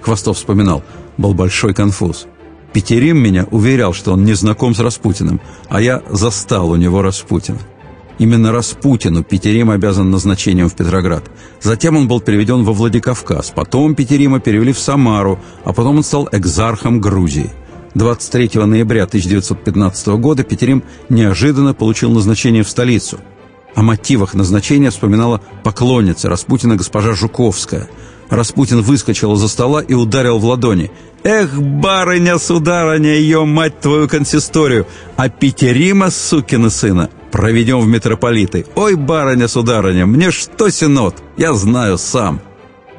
Хвостов 0.00 0.36
вспоминал, 0.36 0.82
был 1.16 1.32
большой 1.32 1.74
конфуз. 1.74 2.26
Петерим 2.72 3.18
меня 3.18 3.46
уверял, 3.52 3.92
что 3.92 4.14
он 4.14 4.24
не 4.24 4.34
знаком 4.34 4.74
с 4.74 4.80
Распутиным, 4.80 5.40
а 5.68 5.80
я 5.80 6.02
застал 6.10 6.70
у 6.70 6.76
него 6.76 7.02
Распутина. 7.02 7.58
Именно 8.18 8.52
Распутину 8.52 9.24
Петерим 9.24 9.70
обязан 9.70 10.10
назначением 10.10 10.68
в 10.68 10.74
Петроград. 10.74 11.24
Затем 11.60 11.96
он 11.96 12.08
был 12.08 12.20
переведен 12.20 12.64
во 12.64 12.72
Владикавказ, 12.72 13.52
потом 13.54 13.94
Петерима 13.94 14.40
перевели 14.40 14.72
в 14.72 14.78
Самару, 14.78 15.38
а 15.64 15.72
потом 15.72 15.96
он 15.96 16.02
стал 16.02 16.28
экзархом 16.30 17.00
Грузии. 17.00 17.50
23 17.94 18.64
ноября 18.64 19.04
1915 19.04 20.06
года 20.18 20.44
Петерим 20.44 20.82
неожиданно 21.08 21.74
получил 21.74 22.10
назначение 22.10 22.62
в 22.62 22.68
столицу. 22.68 23.18
О 23.74 23.82
мотивах 23.82 24.34
назначения 24.34 24.90
вспоминала 24.90 25.40
поклонница 25.64 26.28
Распутина 26.28 26.76
госпожа 26.76 27.14
Жуковская– 27.14 27.88
Распутин 28.32 28.80
выскочил 28.80 29.34
из-за 29.34 29.46
стола 29.46 29.82
и 29.82 29.92
ударил 29.92 30.38
в 30.38 30.46
ладони. 30.46 30.90
«Эх, 31.22 31.54
барыня-сударыня, 31.60 33.10
ее 33.10 33.44
мать 33.44 33.78
твою 33.80 34.08
консисторию! 34.08 34.86
А 35.16 35.28
Петерима, 35.28 36.10
сукина 36.10 36.70
сына, 36.70 37.10
проведем 37.32 37.80
в 37.80 37.88
митрополиты! 37.88 38.66
Ой, 38.76 38.94
барыня-сударыня, 38.94 40.06
мне 40.06 40.30
что 40.30 40.70
синод? 40.70 41.16
Я 41.36 41.54
знаю 41.54 41.98
сам!» 41.98 42.40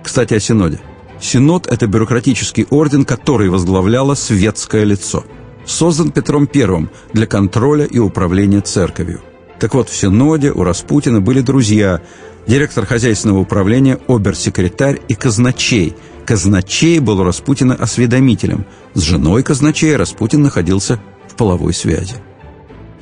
Кстати, 0.03 0.33
о 0.33 0.39
синоде. 0.39 0.79
Синод– 1.21 1.67
это 1.71 1.87
бюрократический 1.87 2.67
орден, 2.69 3.05
который 3.05 3.49
возглавляло 3.49 4.15
светское 4.15 4.83
лицо. 4.83 5.23
Создан 5.65 6.11
Петром 6.11 6.49
I 6.53 6.89
для 7.13 7.25
контроля 7.25 7.85
и 7.85 7.99
управления 7.99 8.59
церковью. 8.59 9.21
Так 9.59 9.73
вот, 9.75 9.87
в 9.87 9.95
Синоде 9.95 10.51
у 10.51 10.63
Распутина 10.63 11.21
были 11.21 11.39
друзья– 11.39 12.01
директор 12.47 12.85
хозяйственного 12.85 13.39
управления, 13.39 13.99
обер-секретарь 14.07 14.99
и 15.07 15.15
казначей. 15.15 15.95
Казначей 16.25 16.99
был 16.99 17.19
у 17.19 17.23
Распутина 17.23 17.75
осведомителем. 17.75 18.65
С 18.93 19.01
женой 19.01 19.43
казначея 19.43 19.97
Распутин 19.97 20.41
находился 20.41 20.99
в 21.27 21.35
половой 21.35 21.73
связи. 21.73 22.15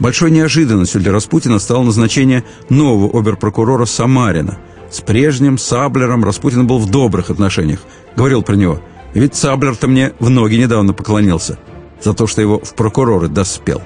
Большой 0.01 0.31
неожиданностью 0.31 0.99
для 0.99 1.11
Распутина 1.11 1.59
стало 1.59 1.83
назначение 1.83 2.43
нового 2.69 3.19
оберпрокурора 3.19 3.85
Самарина. 3.85 4.57
С 4.89 4.99
прежним 4.99 5.59
Саблером 5.59 6.23
Распутин 6.23 6.65
был 6.65 6.79
в 6.79 6.89
добрых 6.89 7.29
отношениях. 7.29 7.81
Говорил 8.15 8.41
про 8.41 8.55
него, 8.55 8.81
ведь 9.13 9.35
Саблер-то 9.35 9.87
мне 9.87 10.13
в 10.17 10.31
ноги 10.31 10.55
недавно 10.55 10.93
поклонился 10.93 11.59
за 12.01 12.15
то, 12.15 12.25
что 12.25 12.41
его 12.41 12.57
в 12.57 12.73
прокуроры 12.73 13.27
доспел. 13.27 13.83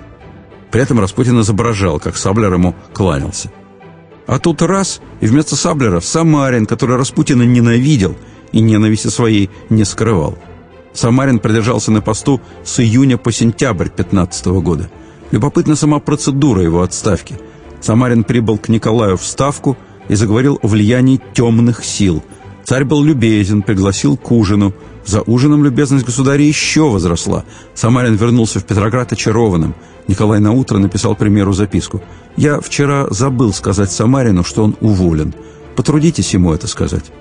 При 0.71 0.81
этом 0.81 1.01
Распутин 1.01 1.41
изображал, 1.41 1.99
как 1.99 2.15
Саблер 2.15 2.53
ему 2.53 2.75
кланялся. 2.93 3.51
А 4.25 4.39
тут 4.39 4.61
раз, 4.61 5.01
и 5.19 5.27
вместо 5.27 5.57
Саблера 5.57 5.99
Самарин, 5.99 6.65
который 6.65 6.95
Распутина 6.95 7.43
ненавидел 7.43 8.15
и 8.53 8.61
ненависти 8.61 9.09
своей 9.09 9.49
не 9.69 9.83
скрывал. 9.83 10.37
Самарин 10.93 11.39
продержался 11.39 11.91
на 11.91 11.99
посту 11.99 12.39
с 12.63 12.79
июня 12.79 13.17
по 13.17 13.33
сентябрь 13.33 13.89
15 13.89 14.45
года. 14.45 14.89
Любопытна 15.31 15.75
сама 15.75 15.99
процедура 15.99 16.61
его 16.61 16.81
отставки. 16.81 17.35
Самарин 17.81 18.23
прибыл 18.23 18.57
к 18.57 18.69
Николаю 18.69 19.17
в 19.17 19.25
Ставку 19.25 19.77
и 20.07 20.15
заговорил 20.15 20.59
о 20.61 20.67
влиянии 20.67 21.21
темных 21.33 21.83
сил. 21.83 22.23
Царь 22.63 22.83
был 22.83 23.03
любезен, 23.03 23.61
пригласил 23.61 24.17
к 24.17 24.31
ужину. 24.31 24.73
За 25.05 25.21
ужином 25.21 25.63
любезность 25.63 26.05
государя 26.05 26.43
еще 26.43 26.89
возросла. 26.89 27.45
Самарин 27.75 28.15
вернулся 28.15 28.59
в 28.59 28.65
Петроград 28.65 29.11
очарованным– 29.11 29.75
Николай 30.07 30.39
на 30.39 30.51
утро 30.51 30.77
написал 30.77 31.15
примеру 31.15 31.53
записку. 31.53 32.01
«Я 32.37 32.59
вчера 32.59 33.07
забыл 33.09 33.53
сказать 33.53 33.91
Самарину, 33.91 34.43
что 34.43 34.63
он 34.63 34.75
уволен. 34.81 35.33
Потрудитесь 35.75 36.33
ему 36.33 36.53
это 36.53 36.67
сказать». 36.67 37.11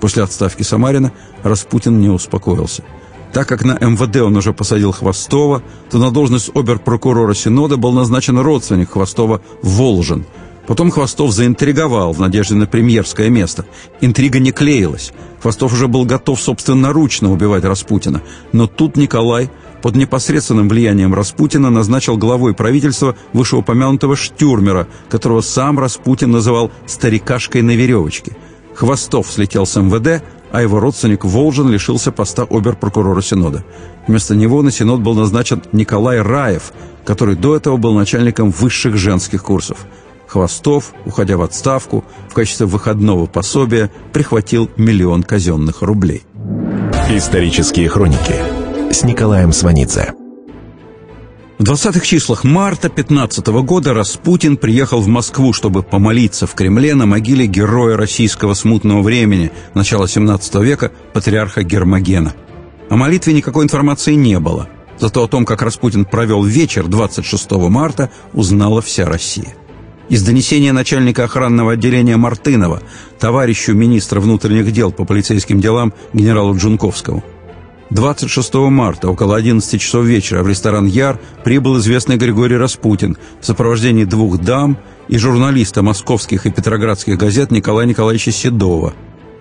После 0.00 0.22
отставки 0.22 0.62
Самарина 0.62 1.12
Распутин 1.42 2.00
не 2.00 2.08
успокоился. 2.08 2.82
Так 3.32 3.46
как 3.48 3.64
на 3.64 3.78
МВД 3.78 4.16
он 4.16 4.36
уже 4.36 4.52
посадил 4.52 4.92
Хвостова, 4.92 5.62
то 5.90 5.98
на 5.98 6.10
должность 6.10 6.50
оберпрокурора 6.54 7.34
Синода 7.34 7.76
был 7.76 7.92
назначен 7.92 8.38
родственник 8.38 8.92
Хвостова 8.92 9.40
Волжин. 9.62 10.24
Потом 10.66 10.90
Хвостов 10.90 11.32
заинтриговал 11.32 12.12
в 12.12 12.20
надежде 12.20 12.54
на 12.54 12.66
премьерское 12.66 13.30
место. 13.30 13.64
Интрига 14.02 14.38
не 14.38 14.52
клеилась. 14.52 15.12
Хвостов 15.40 15.72
уже 15.72 15.88
был 15.88 16.04
готов 16.04 16.40
собственноручно 16.40 17.32
убивать 17.32 17.64
Распутина. 17.64 18.22
Но 18.52 18.66
тут 18.66 18.96
Николай 18.96 19.50
под 19.82 19.96
непосредственным 19.96 20.68
влиянием 20.68 21.14
Распутина 21.14 21.70
назначил 21.70 22.16
главой 22.16 22.52
правительства 22.52 23.16
вышеупомянутого 23.32 24.16
Штюрмера, 24.16 24.88
которого 25.08 25.40
сам 25.40 25.78
Распутин 25.78 26.32
называл 26.32 26.70
«старикашкой 26.86 27.62
на 27.62 27.76
веревочке». 27.76 28.36
Хвостов 28.74 29.30
слетел 29.30 29.66
с 29.66 29.74
МВД, 29.80 30.22
а 30.52 30.62
его 30.62 30.80
родственник 30.80 31.24
Волжин 31.24 31.68
лишился 31.68 32.12
поста 32.12 32.44
оберпрокурора 32.44 33.20
Синода. 33.20 33.64
Вместо 34.06 34.34
него 34.34 34.62
на 34.62 34.70
Синод 34.70 35.00
был 35.00 35.14
назначен 35.14 35.62
Николай 35.72 36.20
Раев, 36.20 36.72
который 37.04 37.36
до 37.36 37.56
этого 37.56 37.76
был 37.76 37.94
начальником 37.94 38.50
высших 38.50 38.96
женских 38.96 39.42
курсов. 39.42 39.78
Хвостов, 40.26 40.92
уходя 41.06 41.36
в 41.36 41.42
отставку, 41.42 42.04
в 42.28 42.34
качестве 42.34 42.66
выходного 42.66 43.26
пособия 43.26 43.90
прихватил 44.12 44.70
миллион 44.76 45.22
казенных 45.22 45.82
рублей. 45.82 46.24
Исторические 47.10 47.88
хроники 47.88 48.34
с 48.92 49.02
Николаем 49.04 49.52
Сванидзе. 49.52 50.12
В 51.58 51.64
20-х 51.64 52.06
числах 52.06 52.44
марта 52.44 52.88
15 52.88 53.44
года 53.48 53.92
Распутин 53.92 54.56
приехал 54.56 55.00
в 55.00 55.08
Москву, 55.08 55.52
чтобы 55.52 55.82
помолиться 55.82 56.46
в 56.46 56.54
Кремле 56.54 56.94
на 56.94 57.04
могиле 57.04 57.46
героя 57.46 57.96
российского 57.96 58.54
смутного 58.54 59.02
времени 59.02 59.50
начала 59.74 60.06
17 60.06 60.54
века, 60.56 60.92
патриарха 61.12 61.64
Гермогена. 61.64 62.32
О 62.88 62.96
молитве 62.96 63.32
никакой 63.32 63.64
информации 63.64 64.14
не 64.14 64.38
было. 64.38 64.68
Зато 65.00 65.24
о 65.24 65.26
том, 65.26 65.44
как 65.44 65.62
Распутин 65.62 66.04
провел 66.04 66.44
вечер 66.44 66.86
26 66.86 67.50
марта, 67.50 68.10
узнала 68.32 68.80
вся 68.80 69.04
Россия 69.04 69.52
из 70.08 70.22
донесения 70.22 70.72
начальника 70.72 71.24
охранного 71.24 71.72
отделения 71.72 72.16
Мартынова 72.16 72.82
товарищу 73.18 73.74
министра 73.74 74.20
внутренних 74.20 74.72
дел 74.72 74.90
по 74.90 75.04
полицейским 75.04 75.60
делам 75.60 75.92
генералу 76.12 76.56
Джунковскому. 76.56 77.22
26 77.90 78.54
марта 78.54 79.08
около 79.08 79.36
11 79.36 79.80
часов 79.80 80.04
вечера 80.04 80.42
в 80.42 80.48
ресторан 80.48 80.86
«Яр» 80.86 81.18
прибыл 81.42 81.78
известный 81.78 82.16
Григорий 82.16 82.56
Распутин 82.56 83.16
в 83.40 83.46
сопровождении 83.46 84.04
двух 84.04 84.38
дам 84.38 84.76
и 85.08 85.16
журналиста 85.16 85.82
московских 85.82 86.44
и 86.44 86.50
петроградских 86.50 87.16
газет 87.16 87.50
Николая 87.50 87.86
Николаевича 87.86 88.30
Седова. 88.30 88.92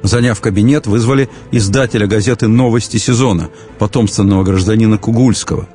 Заняв 0.01 0.39
кабинет, 0.39 0.88
вызвали 0.88 1.30
издателя 1.51 2.08
газеты 2.08 2.48
«Новости 2.48 2.98
сезона», 2.98 3.50
потомственного 3.80 4.44
гражданина 4.44 4.98
Кугульского. 4.98 5.68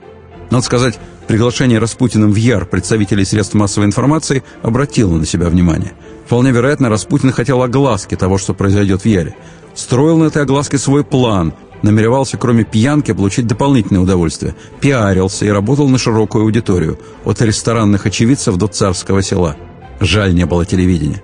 Надо 0.50 0.64
сказать, 0.64 0.98
Приглашение 1.26 1.78
Распутиным 1.78 2.32
в 2.32 2.36
Яр 2.36 2.66
представителей 2.66 3.24
средств 3.24 3.54
массовой 3.54 3.86
информации 3.86 4.42
обратило 4.62 5.16
на 5.16 5.24
себя 5.24 5.48
внимание. 5.48 5.92
Вполне 6.26 6.50
вероятно, 6.50 6.88
Распутин 6.88 7.32
хотел 7.32 7.62
огласки 7.62 8.16
того, 8.16 8.38
что 8.38 8.54
произойдет 8.54 9.02
в 9.02 9.06
Яре. 9.06 9.36
Строил 9.74 10.18
на 10.18 10.24
этой 10.24 10.42
огласке 10.42 10.78
свой 10.78 11.04
план, 11.04 11.54
намеревался, 11.82 12.36
кроме 12.36 12.64
пьянки, 12.64 13.12
получить 13.12 13.46
дополнительное 13.46 14.02
удовольствие. 14.02 14.54
Пиарился 14.80 15.44
и 15.44 15.50
работал 15.50 15.88
на 15.88 15.98
широкую 15.98 16.44
аудиторию, 16.44 16.98
от 17.24 17.42
ресторанных 17.42 18.06
очевидцев 18.06 18.56
до 18.56 18.66
царского 18.68 19.22
села. 19.22 19.56
Жаль, 20.00 20.34
не 20.34 20.46
было 20.46 20.64
телевидения. 20.64 21.22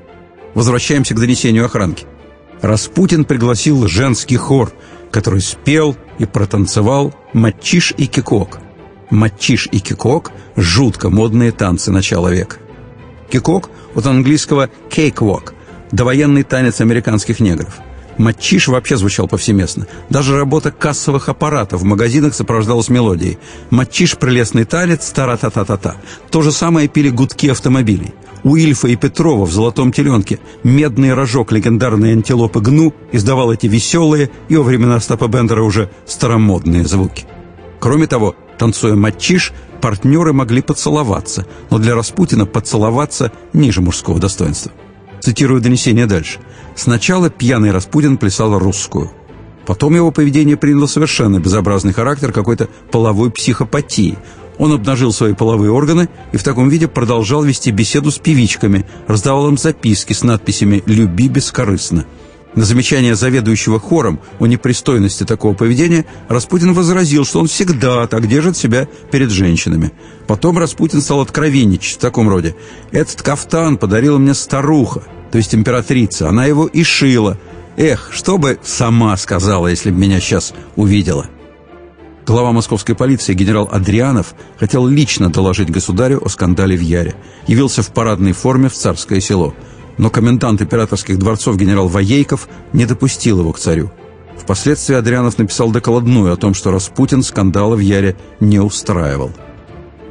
Возвращаемся 0.54 1.14
к 1.14 1.20
донесению 1.20 1.64
охранки. 1.64 2.04
Распутин 2.60 3.24
пригласил 3.24 3.86
женский 3.86 4.36
хор, 4.36 4.72
который 5.10 5.40
спел 5.40 5.96
и 6.18 6.26
протанцевал 6.26 7.14
«Матчиш 7.32 7.94
и 7.96 8.06
кекуок». 8.06 8.58
Матчиш 9.10 9.68
и 9.72 9.78
кекуок – 9.78 10.56
жутко 10.56 11.08
модные 11.08 11.52
танцы 11.52 11.90
начала 11.90 12.28
века. 12.28 12.56
Кекуок 13.30 13.70
от 13.94 14.06
английского 14.06 14.68
«cakewalk»– 14.90 15.52
довоенный 15.92 16.42
танец 16.42 16.80
американских 16.80 17.40
негров. 17.40 17.78
Матчиш 18.18 18.68
вообще 18.68 18.96
звучал 18.96 19.28
повсеместно. 19.28 19.86
Даже 20.10 20.36
работа 20.36 20.70
кассовых 20.70 21.28
аппаратов 21.28 21.80
в 21.80 21.84
магазинах 21.84 22.34
сопровождалась 22.34 22.88
мелодией. 22.88 23.38
Матчиш– 23.70 24.16
прелестный 24.18 24.64
танец, 24.64 25.10
тара-та-та-та-та. 25.10 25.96
То 26.30 26.42
же 26.42 26.52
самое 26.52 26.88
пили 26.88 27.10
гудки 27.10 27.48
автомобилей. 27.48 28.12
У 28.44 28.56
Ильфа 28.56 28.88
и 28.88 28.96
Петрова 28.96 29.44
в 29.46 29.52
«Золотом 29.52 29.92
теленке» 29.92 30.38
медный 30.62 31.14
рожок 31.14 31.52
легендарной 31.52 32.12
антилопы 32.12 32.60
Гну 32.60 32.94
издавал 33.12 33.52
эти 33.52 33.66
веселые 33.66 34.30
и 34.48 34.56
во 34.56 34.62
времена 34.62 34.96
Остапа 34.96 35.26
Бендера 35.26 35.62
уже 35.62 35.90
старомодные 36.06 36.86
звуки. 36.86 37.24
Кроме 37.80 38.06
того, 38.06 38.34
Танцуя 38.58 38.96
матчиш, 38.96 39.52
партнеры 39.80 40.32
могли 40.32 40.62
поцеловаться, 40.62 41.46
но 41.70 41.78
для 41.78 41.94
Распутина 41.94 42.44
поцеловаться 42.44 43.30
ниже 43.52 43.80
мужского 43.80 44.18
достоинства. 44.18 44.72
Цитирую 45.20 45.60
донесение 45.60 46.06
дальше. 46.06 46.40
«Сначала 46.78 47.28
пьяный 47.28 47.72
Распутин 47.72 48.18
плясал 48.18 48.56
русскую. 48.56 49.10
Потом 49.66 49.96
его 49.96 50.12
поведение 50.12 50.56
приняло 50.56 50.86
совершенно 50.86 51.40
безобразный 51.40 51.92
характер 51.92 52.30
какой-то 52.30 52.68
половой 52.92 53.32
психопатии. 53.32 54.16
Он 54.58 54.72
обнажил 54.72 55.12
свои 55.12 55.34
половые 55.34 55.72
органы 55.72 56.08
и 56.30 56.36
в 56.36 56.44
таком 56.44 56.68
виде 56.68 56.86
продолжал 56.86 57.42
вести 57.42 57.72
беседу 57.72 58.12
с 58.12 58.18
певичками, 58.18 58.86
раздавал 59.08 59.48
им 59.48 59.58
записки 59.58 60.12
с 60.12 60.22
надписями 60.22 60.84
«Люби 60.86 61.26
бескорыстно». 61.26 62.06
На 62.58 62.64
замечание 62.64 63.14
заведующего 63.14 63.78
хором 63.78 64.18
о 64.40 64.48
непристойности 64.48 65.22
такого 65.22 65.54
поведения 65.54 66.04
Распутин 66.26 66.72
возразил, 66.72 67.24
что 67.24 67.38
он 67.38 67.46
всегда 67.46 68.08
так 68.08 68.26
держит 68.26 68.56
себя 68.56 68.88
перед 69.12 69.30
женщинами. 69.30 69.92
Потом 70.26 70.58
Распутин 70.58 71.00
стал 71.00 71.20
откровенничать 71.20 71.98
в 71.98 72.00
таком 72.00 72.28
роде. 72.28 72.56
«Этот 72.90 73.22
кафтан 73.22 73.76
подарила 73.76 74.18
мне 74.18 74.34
старуха, 74.34 75.04
то 75.30 75.38
есть 75.38 75.54
императрица. 75.54 76.28
Она 76.28 76.46
его 76.46 76.66
и 76.66 76.82
шила. 76.82 77.38
Эх, 77.76 78.08
что 78.10 78.38
бы 78.38 78.58
сама 78.64 79.16
сказала, 79.16 79.68
если 79.68 79.92
бы 79.92 79.98
меня 79.98 80.18
сейчас 80.18 80.52
увидела». 80.74 81.26
Глава 82.26 82.50
московской 82.50 82.96
полиции 82.96 83.34
генерал 83.34 83.68
Адрианов 83.70 84.34
хотел 84.58 84.84
лично 84.84 85.30
доложить 85.30 85.70
государю 85.70 86.20
о 86.26 86.28
скандале 86.28 86.76
в 86.76 86.80
Яре. 86.80 87.14
Явился 87.46 87.84
в 87.84 87.92
парадной 87.92 88.32
форме 88.32 88.68
в 88.68 88.74
царское 88.74 89.20
село– 89.20 89.54
но 89.98 90.10
комендант 90.10 90.62
императорских 90.62 91.18
дворцов 91.18 91.56
генерал 91.56 91.88
Воейков 91.88 92.48
не 92.72 92.86
допустил 92.86 93.40
его 93.40 93.52
к 93.52 93.58
царю. 93.58 93.90
Впоследствии 94.38 94.94
Адрианов 94.94 95.36
написал 95.38 95.70
докладную 95.70 96.32
о 96.32 96.36
том, 96.36 96.54
что 96.54 96.70
Распутин 96.70 97.22
скандала 97.22 97.74
в 97.74 97.80
Яре 97.80 98.16
не 98.40 98.60
устраивал. 98.60 99.32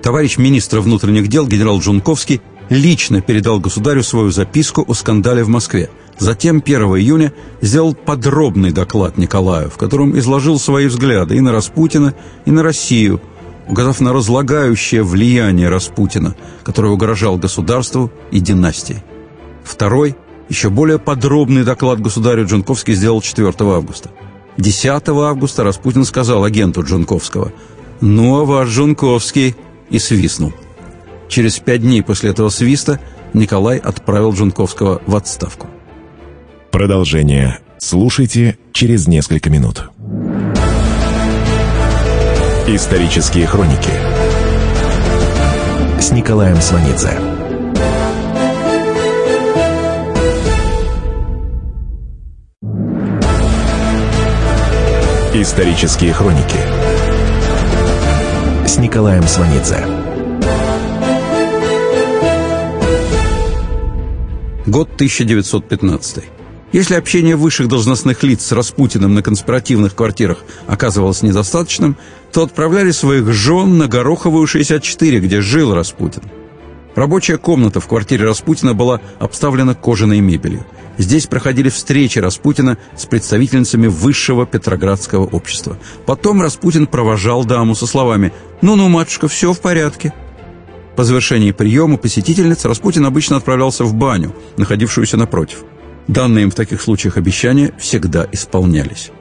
Товарищ 0.03 0.37
министра 0.37 0.81
внутренних 0.81 1.27
дел 1.27 1.47
генерал 1.47 1.79
Джунковский 1.79 2.41
лично 2.69 3.21
передал 3.21 3.59
государю 3.59 4.03
свою 4.03 4.31
записку 4.31 4.83
о 4.87 4.93
скандале 4.93 5.43
в 5.43 5.49
Москве. 5.49 5.89
Затем 6.19 6.61
1 6.63 6.81
июня 6.81 7.33
сделал 7.61 7.93
подробный 7.95 8.71
доклад 8.71 9.17
Николаю, 9.17 9.69
в 9.69 9.77
котором 9.77 10.17
изложил 10.17 10.59
свои 10.59 10.87
взгляды 10.87 11.37
и 11.37 11.41
на 11.41 11.51
Распутина, 11.51 12.13
и 12.45 12.51
на 12.51 12.63
Россию, 12.63 13.21
указав 13.67 14.01
на 14.01 14.13
разлагающее 14.13 15.03
влияние 15.03 15.69
Распутина, 15.69 16.35
которое 16.63 16.89
угрожал 16.89 17.37
государству 17.37 18.11
и 18.31 18.39
династии. 18.39 19.03
Второй, 19.67 20.15
еще 20.49 20.69
более 20.69 20.97
подробный 20.97 21.63
доклад 21.63 21.99
государю 21.99 22.45
Джунковский 22.45 22.93
сделал 22.93 23.21
4 23.21 23.53
августа. 23.59 24.09
10 24.57 25.09
августа 25.09 25.63
Распутин 25.63 26.05
сказал 26.05 26.43
агенту 26.43 26.83
Джунковского 26.83 27.51
«Ну, 28.01 28.39
а 28.39 28.45
ваш 28.45 28.69
Джунковский» 28.69 29.55
и 29.89 29.99
свистнул. 29.99 30.53
Через 31.27 31.59
пять 31.59 31.81
дней 31.81 32.01
после 32.01 32.29
этого 32.29 32.49
свиста 32.49 32.99
Николай 33.33 33.77
отправил 33.77 34.33
Джунковского 34.33 35.01
в 35.05 35.15
отставку. 35.15 35.67
Продолжение 36.71 37.59
слушайте 37.77 38.57
через 38.71 39.07
несколько 39.07 39.49
минут. 39.49 39.89
Исторические 42.67 43.47
хроники 43.47 43.91
с 45.99 46.11
Николаем 46.11 46.57
Сванидзе. 46.61 47.36
Исторические 55.39 56.13
хроники 56.13 56.57
с 58.67 58.79
Николаем 58.79 59.21
Сванидзе. 59.27 59.85
Год 64.65 64.89
1915. 64.95 66.23
Если 66.71 66.95
общение 66.95 67.35
высших 67.35 67.67
должностных 67.67 68.23
лиц 68.23 68.47
с 68.47 68.51
Распутиным 68.51 69.13
на 69.13 69.21
конспиративных 69.21 69.93
квартирах 69.93 70.39
оказывалось 70.65 71.21
недостаточным, 71.21 71.97
то 72.33 72.41
отправляли 72.41 72.89
своих 72.89 73.31
жен 73.31 73.77
на 73.77 73.87
Гороховую 73.87 74.47
64, 74.47 75.19
где 75.19 75.41
жил 75.41 75.75
Распутин. 75.75 76.23
Рабочая 76.95 77.37
комната 77.37 77.79
в 77.79 77.87
квартире 77.87 78.25
Распутина 78.25 78.73
была 78.73 79.01
обставлена 79.19 79.75
кожаной 79.75 80.19
мебелью. 80.19 80.65
Здесь 80.97 81.27
проходили 81.27 81.69
встречи 81.69 82.19
Распутина 82.19 82.77
с 82.95 83.05
представительницами 83.05 83.87
высшего 83.87 84.45
петроградского 84.45 85.25
общества. 85.25 85.77
Потом 86.05 86.41
Распутин 86.41 86.87
провожал 86.87 87.45
даму 87.45 87.75
со 87.75 87.85
словами 87.85 88.33
«Ну-ну, 88.61 88.89
матушка, 88.89 89.27
все 89.27 89.53
в 89.53 89.59
порядке». 89.59 90.13
По 90.95 91.03
завершении 91.03 91.51
приема 91.51 91.97
посетительниц 91.97 92.65
Распутин 92.65 93.05
обычно 93.05 93.37
отправлялся 93.37 93.83
в 93.83 93.93
баню, 93.93 94.35
находившуюся 94.57 95.17
напротив. 95.17 95.63
Данные 96.07 96.43
им 96.43 96.51
в 96.51 96.55
таких 96.55 96.81
случаях 96.81 97.17
обещания 97.17 97.73
всегда 97.77 98.27
исполнялись. 98.31 99.11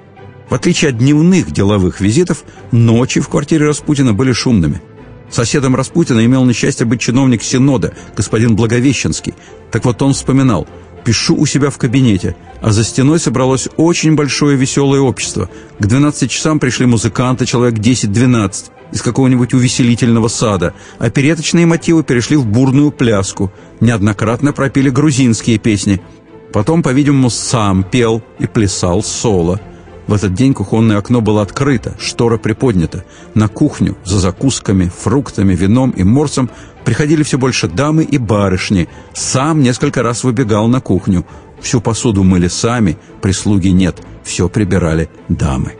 В 0.49 0.55
отличие 0.55 0.91
от 0.91 0.99
дневных 0.99 1.51
деловых 1.51 2.01
визитов, 2.01 2.45
ночи 2.71 3.21
в 3.21 3.29
квартире 3.29 3.67
Распутина 3.67 4.15
были 4.15 4.33
шумными. 4.33 4.81
Соседом 5.29 5.75
Распутина 5.75 6.25
имел 6.25 6.45
несчастье 6.45 6.87
быть 6.87 7.01
чиновник 7.01 7.43
Синода, 7.43 7.93
господин 8.17 8.55
Благовещенский. 8.55 9.35
Так 9.71 9.85
вот 9.85 10.01
он 10.01 10.15
вспоминал– 10.15 10.67
пишу 11.07 11.37
у 11.37 11.47
себя 11.47 11.71
в 11.71 11.79
кабинете, 11.79 12.35
а 12.61 12.73
за 12.73 12.83
стеной 12.83 13.21
собралось 13.21 13.69
очень 13.77 14.17
большое 14.17 14.57
веселое 14.57 15.01
общество. 15.01 15.49
К 15.79 15.87
12 15.87 16.29
часам 16.29 16.59
пришли 16.59 16.85
музыканты, 16.85 17.47
человек 17.47 17.79
10-12, 17.79 18.65
из 18.93 19.03
какого-нибудь 19.03 19.55
увеселительного 19.55 20.27
сада, 20.27 20.75
а 20.99 21.09
переточные 21.09 21.65
мотивы 21.65 22.03
перешли 22.03 22.37
в 22.37 22.45
бурную 22.45 22.91
пляску. 22.91 23.53
Неоднократно 23.81 24.53
пропели 24.53 24.91
грузинские 24.91 25.59
песни. 25.59 26.03
Потом, 26.53 26.83
по-видимому, 26.83 27.31
сам 27.31 27.85
пел 27.85 28.21
и 28.41 28.47
плясал 28.47 29.05
соло. 29.05 29.61
В 30.09 30.15
этот 30.15 30.35
день 30.35 30.55
кухонное 30.55 30.99
окно 30.99 31.21
было 31.21 31.43
открыто, 31.43 31.95
штора 32.01 32.37
приподнята. 32.37 33.05
На 33.35 33.47
кухню 33.47 33.97
за 34.05 34.19
закусками, 34.19 34.91
фруктами, 34.97 35.55
вином 35.55 35.91
и 35.91 36.03
морсом 36.03 36.51
Приходили 36.87 37.25
все 37.25 37.37
больше 37.37 37.67
дамы 37.67 38.05
и 38.05 38.17
барышни. 38.17 38.89
Сам 39.13 39.61
несколько 39.61 40.05
раз 40.05 40.23
выбегал 40.23 40.69
на 40.69 40.81
кухню. 40.81 41.27
Всю 41.61 41.81
посуду 41.81 42.23
мыли 42.23 42.47
сами, 42.47 42.97
прислуги 43.21 43.69
нет. 43.69 44.01
Все 44.23 44.49
прибирали 44.49 45.11
дамы. 45.29 45.75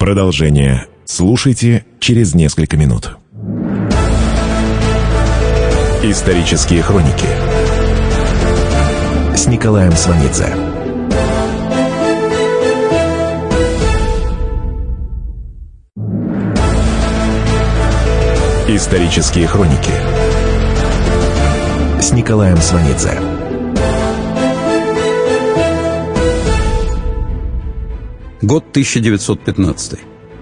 Продолжение 0.00 0.86
слушайте 1.04 1.84
через 2.00 2.34
несколько 2.34 2.76
минут. 2.76 3.16
Исторические 6.02 6.82
хроники 6.82 7.28
с 9.36 9.46
Николаем 9.46 9.92
Сванидзе. 9.92 10.67
Исторические 18.70 19.46
хроники 19.46 19.90
с 22.02 22.12
Николаем 22.12 22.58
Сванидзе. 22.58 23.18
Год 28.42 28.64
1915. 28.68 30.00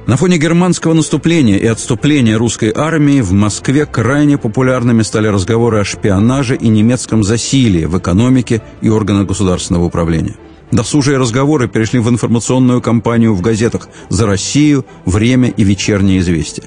На 0.08 0.16
фоне 0.16 0.38
германского 0.38 0.92
наступления 0.94 1.56
и 1.56 1.66
отступления 1.66 2.36
русской 2.36 2.72
армии 2.74 3.20
в 3.20 3.30
Москве 3.30 3.86
крайне 3.86 4.38
популярными 4.38 5.02
стали 5.02 5.28
разговоры 5.28 5.78
о 5.78 5.84
шпионаже 5.84 6.56
и 6.56 6.66
немецком 6.66 7.22
засилии 7.22 7.84
в 7.84 7.96
экономике 7.96 8.60
и 8.80 8.88
органах 8.88 9.28
государственного 9.28 9.84
управления. 9.84 10.34
Досужие 10.72 11.18
разговоры 11.18 11.68
перешли 11.68 12.00
в 12.00 12.08
информационную 12.08 12.82
кампанию 12.82 13.36
в 13.36 13.40
газетах 13.40 13.88
«За 14.08 14.26
Россию», 14.26 14.84
«Время» 15.04 15.48
и 15.48 15.62
«Вечернее 15.62 16.18
известие». 16.18 16.66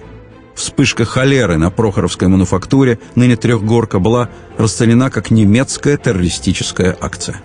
Вспышка 0.60 1.06
холеры 1.06 1.58
на 1.58 1.72
Прохоровской 1.72 2.28
мануфактуре, 2.28 3.00
ныне 3.16 3.38
Трехгорка, 3.38 4.00
была 4.00 4.28
расценена 4.58 5.10
как 5.10 5.32
немецкая 5.32 5.96
террористическая 5.96 6.98
акция. 7.00 7.42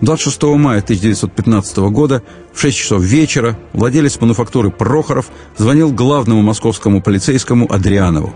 26 0.00 0.42
мая 0.44 0.80
1915 0.80 1.76
года 1.92 2.22
в 2.54 2.60
6 2.60 2.74
часов 2.74 3.02
вечера 3.02 3.58
владелец 3.74 4.18
мануфактуры 4.18 4.70
Прохоров 4.70 5.26
звонил 5.58 5.92
главному 5.92 6.40
московскому 6.40 7.02
полицейскому 7.02 7.70
Адрианову. 7.70 8.32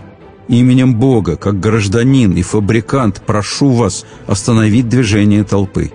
«Именем 0.47 0.93
Бога, 0.93 1.35
как 1.35 1.59
гражданин 1.59 2.33
и 2.33 2.43
фабрикант, 2.43 3.23
прошу 3.25 3.71
вас 3.71 4.05
остановить 4.27 4.87
движение 4.87 5.43
толпы». 5.43 5.91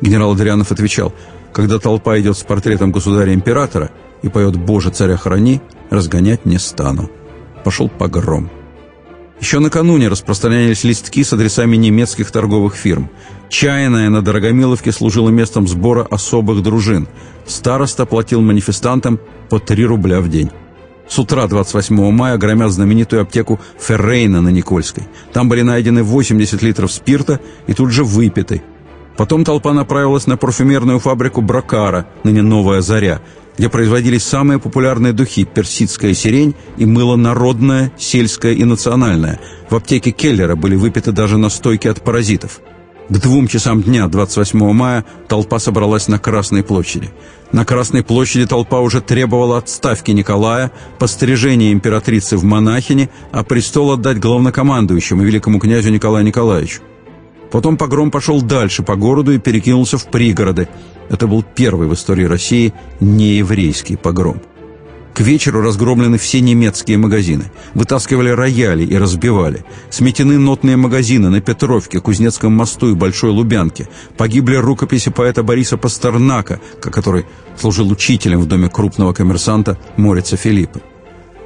Генерал 0.00 0.32
Адрианов 0.32 0.72
отвечал, 0.72 1.12
«Когда 1.52 1.78
толпа 1.78 2.18
идет 2.18 2.38
с 2.38 2.44
портретом 2.44 2.92
государя-императора 2.92 3.90
и 4.22 4.30
поет 4.30 4.56
«Боже, 4.56 4.88
царя 4.88 5.18
храни», 5.18 5.60
разгонять 5.90 6.46
не 6.46 6.58
стану» 6.58 7.10
пошел 7.64 7.88
погром. 7.88 8.50
Еще 9.40 9.58
накануне 9.58 10.08
распространялись 10.08 10.84
листки 10.84 11.24
с 11.24 11.32
адресами 11.32 11.76
немецких 11.76 12.30
торговых 12.30 12.76
фирм. 12.76 13.10
Чайная 13.48 14.08
на 14.08 14.22
Дорогомиловке 14.22 14.92
служила 14.92 15.28
местом 15.28 15.66
сбора 15.66 16.06
особых 16.10 16.62
дружин. 16.62 17.08
Староста 17.46 18.06
платил 18.06 18.40
манифестантам 18.40 19.18
по 19.50 19.58
3 19.58 19.84
рубля 19.84 20.20
в 20.20 20.28
день. 20.28 20.50
С 21.08 21.18
утра 21.18 21.46
28 21.46 22.10
мая 22.10 22.38
громят 22.38 22.70
знаменитую 22.70 23.22
аптеку 23.22 23.60
Феррейна 23.78 24.40
на 24.40 24.48
Никольской. 24.48 25.04
Там 25.32 25.48
были 25.48 25.62
найдены 25.62 26.02
80 26.02 26.62
литров 26.62 26.90
спирта 26.90 27.40
и 27.66 27.74
тут 27.74 27.90
же 27.90 28.04
выпиты. 28.04 28.62
Потом 29.16 29.44
толпа 29.44 29.72
направилась 29.72 30.26
на 30.26 30.36
парфюмерную 30.36 30.98
фабрику 30.98 31.40
Бракара, 31.40 32.06
ныне 32.24 32.42
Новая 32.42 32.80
Заря, 32.80 33.20
где 33.56 33.68
производились 33.68 34.24
самые 34.24 34.58
популярные 34.58 35.12
духи 35.12 35.44
«Персидская 35.44 36.14
сирень» 36.14 36.54
и 36.76 36.86
мыло 36.86 37.16
народное, 37.16 37.92
сельское 37.96 38.52
и 38.52 38.64
национальное. 38.64 39.40
В 39.70 39.76
аптеке 39.76 40.10
Келлера 40.10 40.56
были 40.56 40.74
выпиты 40.74 41.12
даже 41.12 41.38
настойки 41.38 41.88
от 41.88 42.02
паразитов. 42.02 42.60
К 43.08 43.18
двум 43.18 43.48
часам 43.48 43.82
дня 43.82 44.08
28 44.08 44.72
мая 44.72 45.04
толпа 45.28 45.58
собралась 45.58 46.08
на 46.08 46.18
Красной 46.18 46.62
площади. 46.62 47.10
На 47.52 47.64
Красной 47.64 48.02
площади 48.02 48.46
толпа 48.46 48.80
уже 48.80 49.02
требовала 49.02 49.58
отставки 49.58 50.10
Николая, 50.10 50.72
пострижения 50.98 51.72
императрицы 51.72 52.36
в 52.38 52.44
монахине, 52.44 53.10
а 53.30 53.44
престол 53.44 53.92
отдать 53.92 54.18
главнокомандующему 54.18 55.22
великому 55.22 55.60
князю 55.60 55.90
Николаю 55.90 56.24
Николаевичу. 56.24 56.80
Потом 57.54 57.76
погром 57.76 58.10
пошел 58.10 58.42
дальше 58.42 58.82
по 58.82 58.96
городу 58.96 59.30
и 59.30 59.38
перекинулся 59.38 59.96
в 59.96 60.06
пригороды. 60.06 60.68
Это 61.08 61.28
был 61.28 61.44
первый 61.44 61.86
в 61.86 61.94
истории 61.94 62.24
России 62.24 62.74
нееврейский 62.98 63.96
погром. 63.96 64.42
К 65.14 65.20
вечеру 65.20 65.60
разгромлены 65.60 66.18
все 66.18 66.40
немецкие 66.40 66.98
магазины. 66.98 67.52
Вытаскивали 67.74 68.30
рояли 68.30 68.84
и 68.84 68.98
разбивали. 68.98 69.64
Сметены 69.88 70.36
нотные 70.36 70.76
магазины 70.76 71.30
на 71.30 71.40
Петровке, 71.40 72.00
Кузнецком 72.00 72.52
мосту 72.52 72.90
и 72.90 72.94
Большой 72.94 73.30
Лубянке. 73.30 73.88
Погибли 74.16 74.56
рукописи 74.56 75.12
поэта 75.12 75.44
Бориса 75.44 75.76
Пастернака, 75.76 76.58
который 76.80 77.24
служил 77.56 77.88
учителем 77.88 78.40
в 78.40 78.46
доме 78.46 78.68
крупного 78.68 79.12
коммерсанта 79.12 79.78
Морица 79.96 80.36
Филиппа. 80.36 80.80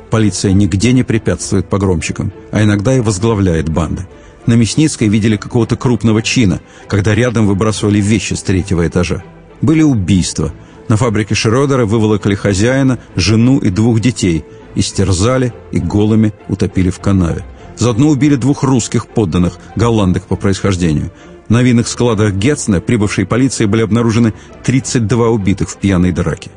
Полиция 0.08 0.52
нигде 0.52 0.94
не 0.94 1.02
препятствует 1.02 1.68
погромщикам, 1.68 2.32
а 2.50 2.62
иногда 2.62 2.96
и 2.96 3.00
возглавляет 3.00 3.68
банды. 3.68 4.06
На 4.48 4.54
Мясницкой 4.54 5.08
видели 5.08 5.36
какого-то 5.36 5.76
крупного 5.76 6.22
чина, 6.22 6.62
когда 6.86 7.14
рядом 7.14 7.46
выбрасывали 7.46 8.00
вещи 8.00 8.32
с 8.32 8.42
третьего 8.42 8.88
этажа. 8.88 9.22
Были 9.60 9.82
убийства. 9.82 10.54
На 10.88 10.96
фабрике 10.96 11.34
Шрёдера 11.34 11.84
выволокли 11.84 12.34
хозяина, 12.34 12.98
жену 13.14 13.58
и 13.58 13.68
двух 13.68 14.00
детей, 14.00 14.46
истерзали 14.74 15.52
и 15.70 15.78
голыми 15.78 16.32
утопили 16.48 16.88
в 16.88 16.98
канаве. 16.98 17.44
Заодно 17.76 18.08
убили 18.08 18.36
двух 18.36 18.62
русских 18.62 19.08
подданных, 19.08 19.58
голландок 19.76 20.24
по 20.24 20.36
происхождению. 20.36 21.12
На 21.50 21.62
винных 21.62 21.86
складах 21.86 22.32
Гетцна 22.32 22.80
прибывшей 22.80 23.26
полиции 23.26 23.66
были 23.66 23.82
обнаружены 23.82 24.32
32 24.64 25.28
убитых 25.28 25.68
в 25.68 25.76
пьяной 25.76 26.12
драке. 26.12 26.50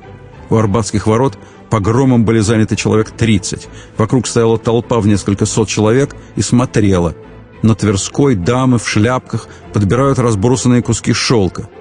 У 0.49 0.55
Арбатских 0.55 1.07
ворот 1.07 1.37
погромом 1.69 2.23
были 2.23 2.39
заняты 2.39 2.77
человек 2.77 3.11
30. 3.11 3.67
Вокруг 3.97 4.27
стояла 4.27 4.57
толпа 4.57 5.01
в 5.01 5.07
несколько 5.07 5.45
сот 5.45 5.67
человек 5.67 6.15
и 6.37 6.41
смотрела. 6.41 7.15
На 7.61 7.75
Тверской 7.75 8.35
дамы 8.35 8.79
в 8.79 8.87
шляпках 8.87 9.47
подбирают 9.73 10.19
разбросанные 10.19 10.81
куски 10.81 11.13
шелка– 11.13 11.69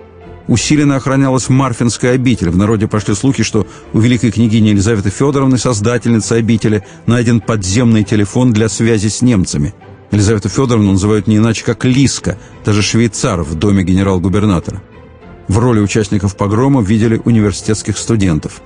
усиленно 0.51 0.97
охранялась 0.97 1.49
Марфинская 1.49 2.15
обитель. 2.15 2.51
В 2.51 2.57
народе 2.57 2.89
пошли 2.89 3.15
слухи, 3.15 3.45
что 3.45 3.67
у 3.93 4.01
великой 4.01 4.33
княгини 4.33 4.71
Елизаветы 4.71 5.09
Федоровны, 5.09 5.59
создательницы 5.59 6.35
обители, 6.35 6.85
найден 7.07 7.41
подземный 7.41 8.03
телефон 8.03 8.53
для 8.53 8.69
связи 8.69 9.09
с 9.09 9.23
немцами. 9.23 9.75
Елизавету 10.11 10.49
Федоровну 10.49 10.93
называют 10.93 11.29
не 11.29 11.37
иначе, 11.37 11.65
как 11.65 11.85
Лиска, 11.85 12.37
даже 12.65 12.83
швейцар 12.83 13.43
в 13.43 13.55
доме 13.55 13.85
генерал-губернатора. 13.85 14.83
В 15.47 15.59
роли 15.59 15.79
участников 15.79 16.37
погрома 16.37 16.83
видели 16.83 17.21
университетских 17.25 17.97
студентов. 17.97 18.61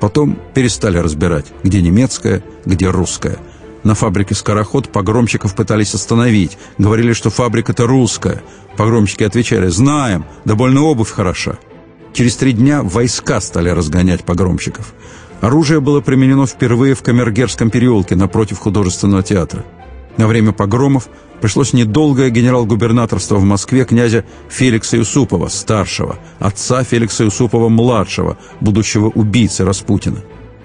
Потом 0.00 0.38
перестали 0.54 0.98
разбирать, 0.98 1.46
где 1.62 1.80
немецкая, 1.80 2.42
где 2.64 2.90
русская– 2.90 3.38
на 3.84 3.94
фабрике 3.94 4.34
«Скороход» 4.34 4.90
погромщиков 4.90 5.54
пытались 5.54 5.94
остановить. 5.94 6.58
Говорили, 6.78 7.12
что 7.12 7.30
фабрика-то 7.30 7.86
русская. 7.86 8.42
Погромщики 8.76 9.22
отвечали 9.22 9.68
«Знаем, 9.68 10.24
да 10.44 10.54
обувь 10.54 11.10
хороша». 11.10 11.58
Через 12.12 12.36
три 12.36 12.52
дня 12.52 12.82
войска 12.82 13.40
стали 13.40 13.68
разгонять 13.68 14.24
погромщиков. 14.24 14.94
Оружие 15.40 15.80
было 15.80 16.00
применено 16.00 16.46
впервые 16.46 16.94
в 16.94 17.02
Камергерском 17.02 17.70
переулке 17.70 18.16
напротив 18.16 18.58
художественного 18.58 19.22
театра. 19.22 19.64
На 20.16 20.26
время 20.26 20.52
погромов 20.52 21.08
пришлось 21.40 21.72
недолгое 21.72 22.30
генерал-губернаторство 22.30 23.36
в 23.36 23.44
Москве 23.44 23.84
князя 23.84 24.24
Феликса 24.48 24.96
Юсупова, 24.96 25.46
старшего, 25.46 26.18
отца 26.40 26.82
Феликса 26.82 27.22
Юсупова-младшего, 27.24 28.36
будущего 28.60 29.06
убийцы 29.10 29.64
Распутина. 29.64 30.18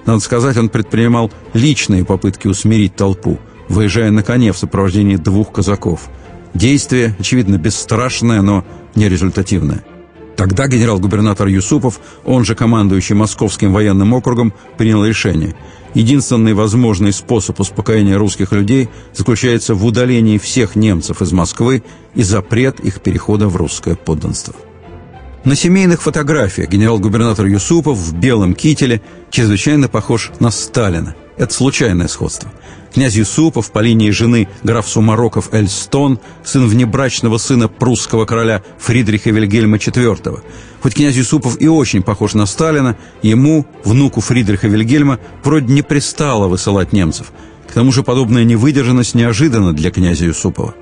Надо 0.06 0.20
сказать, 0.20 0.58
он 0.58 0.70
предпринимал 0.70 1.32
личные 1.54 2.06
попытки 2.06 2.48
усмирить 2.48 2.96
толпу. 2.96 3.40
выезжая 3.70 4.12
на 4.12 4.24
коне 4.24 4.52
в 4.52 4.58
сопровождении 4.58 5.16
двух 5.16 5.52
казаков. 5.52 6.10
Действие, 6.54 7.16
очевидно, 7.18 7.58
бесстрашное, 7.58 8.42
но 8.42 8.66
нерезультативное. 8.94 9.84
Тогда 10.36 10.68
генерал-губернатор 10.68 11.48
Юсупов, 11.48 12.00
он 12.26 12.44
же 12.44 12.56
командующий 12.56 13.16
Московским 13.16 13.72
военным 13.72 14.14
округом, 14.14 14.54
принял 14.78 15.06
решение. 15.06 15.56
Единственный 15.94 16.54
возможный 16.54 17.14
способ 17.14 17.60
успокоения 17.60 18.18
русских 18.18 18.52
людей 18.52 18.90
заключается 19.14 19.76
в 19.76 19.86
удалении 19.86 20.38
всех 20.38 20.76
немцев 20.76 21.22
из 21.22 21.32
Москвы 21.32 21.84
и 22.16 22.24
запрет 22.24 22.80
их 22.80 23.02
перехода 23.02 23.48
в 23.48 23.56
русское 23.56 23.96
подданство. 23.96 24.56
На 25.46 25.58
семейных 25.58 26.02
фотографиях 26.02 26.70
генерал-губернатор 26.70 27.46
Юсупов 27.48 27.98
в 27.98 28.16
белом 28.16 28.54
кителе 28.54 29.02
чрезвычайно 29.30 29.90
похож 29.90 30.32
на 30.40 30.52
Сталина. 30.52 31.16
Это 31.38 31.54
случайное 31.54 32.08
сходство. 32.08 32.50
Князь 32.94 33.16
Юсупов 33.16 33.70
по 33.74 33.80
линии 33.80 34.10
жены 34.12 34.48
граф 34.64 34.88
Сумароков 34.88 35.54
Эльстон, 35.54 36.20
сын 36.46 36.66
внебрачного 36.66 37.38
сына 37.40 37.68
прусского 37.68 38.24
короля 38.26 38.64
Фридриха 38.80 39.32
Вильгельма 39.32 39.76
IV. 39.76 40.40
Хоть 40.82 40.94
князь 40.96 41.16
Юсупов 41.16 41.60
и 41.60 41.68
очень 41.68 42.04
похож 42.04 42.36
на 42.36 42.46
Сталина, 42.46 42.96
ему, 43.22 43.66
внуку 43.84 44.22
Фридриха 44.22 44.68
Вильгельма, 44.70 45.20
вроде 45.44 45.74
не 45.74 45.82
пристало 45.82 46.48
высылать 46.48 46.94
немцев. 46.94 47.34
К 47.68 47.74
тому 47.74 47.92
же 47.92 48.04
подобная 48.04 48.46
невыдержанность 48.46 49.14
неожиданна 49.14 49.74
для 49.74 49.92
князя 49.92 50.26
Юсупова. 50.26 50.74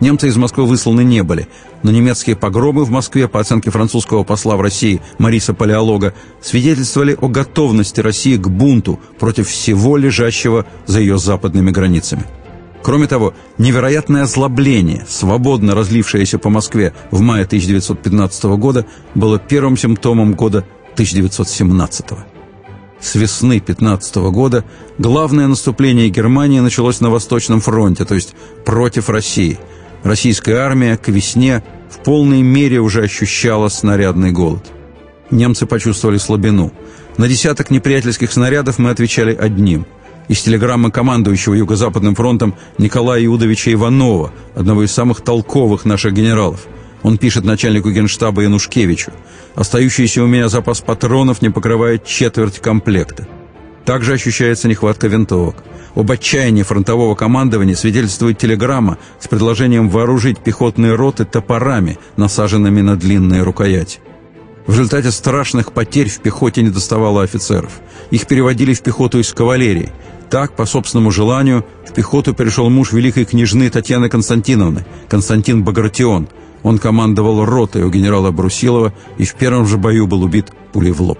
Немцы 0.00 0.28
из 0.28 0.36
Москвы 0.36 0.66
высланы 0.66 1.04
не 1.04 1.22
были, 1.22 1.48
но 1.82 1.90
немецкие 1.90 2.36
погромы 2.36 2.84
в 2.84 2.90
Москве, 2.90 3.28
по 3.28 3.40
оценке 3.40 3.70
французского 3.70 4.24
посла 4.24 4.56
в 4.56 4.60
России 4.60 5.00
Мариса 5.18 5.54
Палеолога, 5.54 6.14
свидетельствовали 6.42 7.16
о 7.20 7.28
готовности 7.28 8.00
России 8.00 8.36
к 8.36 8.48
бунту 8.48 9.00
против 9.18 9.48
всего 9.48 9.96
лежащего 9.96 10.66
за 10.86 11.00
ее 11.00 11.18
западными 11.18 11.70
границами. 11.70 12.24
Кроме 12.82 13.06
того, 13.06 13.32
невероятное 13.56 14.24
озлобление, 14.24 15.06
свободно 15.08 15.74
разлившееся 15.74 16.38
по 16.38 16.50
Москве 16.50 16.92
в 17.10 17.20
мае 17.20 17.44
1915 17.44 18.44
года, 18.44 18.84
было 19.14 19.38
первым 19.38 19.76
симптомом 19.76 20.34
года 20.34 20.66
1917 20.94 22.10
года. 22.10 22.26
С 23.00 23.16
весны 23.16 23.60
15 23.60 24.16
года 24.16 24.64
главное 24.96 25.46
наступление 25.46 26.08
Германии 26.08 26.60
началось 26.60 27.00
на 27.00 27.10
Восточном 27.10 27.60
фронте, 27.60 28.06
то 28.06 28.14
есть 28.14 28.34
против 28.64 29.10
России– 29.10 29.58
Российская 30.04 30.56
армия 30.56 30.98
к 30.98 31.08
весне 31.08 31.64
в 31.90 31.98
полной 32.04 32.42
мере 32.42 32.78
уже 32.78 33.02
ощущала 33.02 33.68
снарядный 33.68 34.32
голод. 34.32 34.70
Немцы 35.30 35.64
почувствовали 35.64 36.18
слабину. 36.18 36.72
На 37.16 37.26
десяток 37.26 37.70
неприятельских 37.70 38.30
снарядов 38.30 38.78
мы 38.78 38.90
отвечали 38.90 39.34
одним. 39.34 39.86
Из 40.28 40.42
телеграммы 40.42 40.90
командующего 40.90 41.54
Юго-Западным 41.54 42.14
фронтом 42.14 42.54
Николая 42.76 43.24
Иудовича 43.24 43.72
Иванова, 43.72 44.30
одного 44.54 44.84
из 44.84 44.92
самых 44.92 45.22
толковых 45.22 45.86
наших 45.86 46.12
генералов. 46.12 46.66
Он 47.02 47.16
пишет 47.16 47.44
начальнику 47.44 47.90
генштаба 47.90 48.42
Янушкевичу. 48.42 49.10
«Остающийся 49.54 50.22
у 50.22 50.26
меня 50.26 50.48
запас 50.48 50.82
патронов 50.82 51.40
не 51.40 51.48
покрывает 51.48 52.04
четверть 52.04 52.58
комплекта. 52.58 53.26
Также 53.86 54.14
ощущается 54.14 54.68
нехватка 54.68 55.08
винтовок. 55.08 55.64
Об 55.94 56.10
отчаянии 56.10 56.64
фронтового 56.64 57.14
командования 57.14 57.76
свидетельствует 57.76 58.38
телеграмма 58.38 58.98
с 59.20 59.28
предложением 59.28 59.88
вооружить 59.88 60.38
пехотные 60.38 60.94
роты 60.94 61.24
топорами, 61.24 61.98
насаженными 62.16 62.80
на 62.80 62.96
длинные 62.96 63.42
рукояти. 63.42 64.00
В 64.66 64.72
результате 64.72 65.10
страшных 65.12 65.72
потерь 65.72 66.08
в 66.08 66.20
пехоте 66.20 66.62
не 66.62 66.70
доставало 66.70 67.22
офицеров. 67.22 67.80
Их 68.10 68.26
переводили 68.26 68.74
в 68.74 68.82
пехоту 68.82 69.20
из 69.20 69.32
кавалерии. 69.32 69.92
Так, 70.30 70.56
по 70.56 70.64
собственному 70.64 71.12
желанию, 71.12 71.64
в 71.86 71.92
пехоту 71.92 72.34
перешел 72.34 72.70
муж 72.70 72.92
великой 72.92 73.24
княжны 73.24 73.70
Татьяны 73.70 74.08
Константиновны, 74.08 74.84
Константин 75.08 75.62
Багратион. 75.62 76.28
Он 76.62 76.78
командовал 76.78 77.44
ротой 77.44 77.82
у 77.82 77.90
генерала 77.90 78.30
Брусилова 78.30 78.94
и 79.18 79.24
в 79.24 79.34
первом 79.34 79.66
же 79.66 79.76
бою 79.76 80.06
был 80.06 80.22
убит 80.22 80.50
пулей 80.72 80.92
в 80.92 81.02
лоб. 81.02 81.18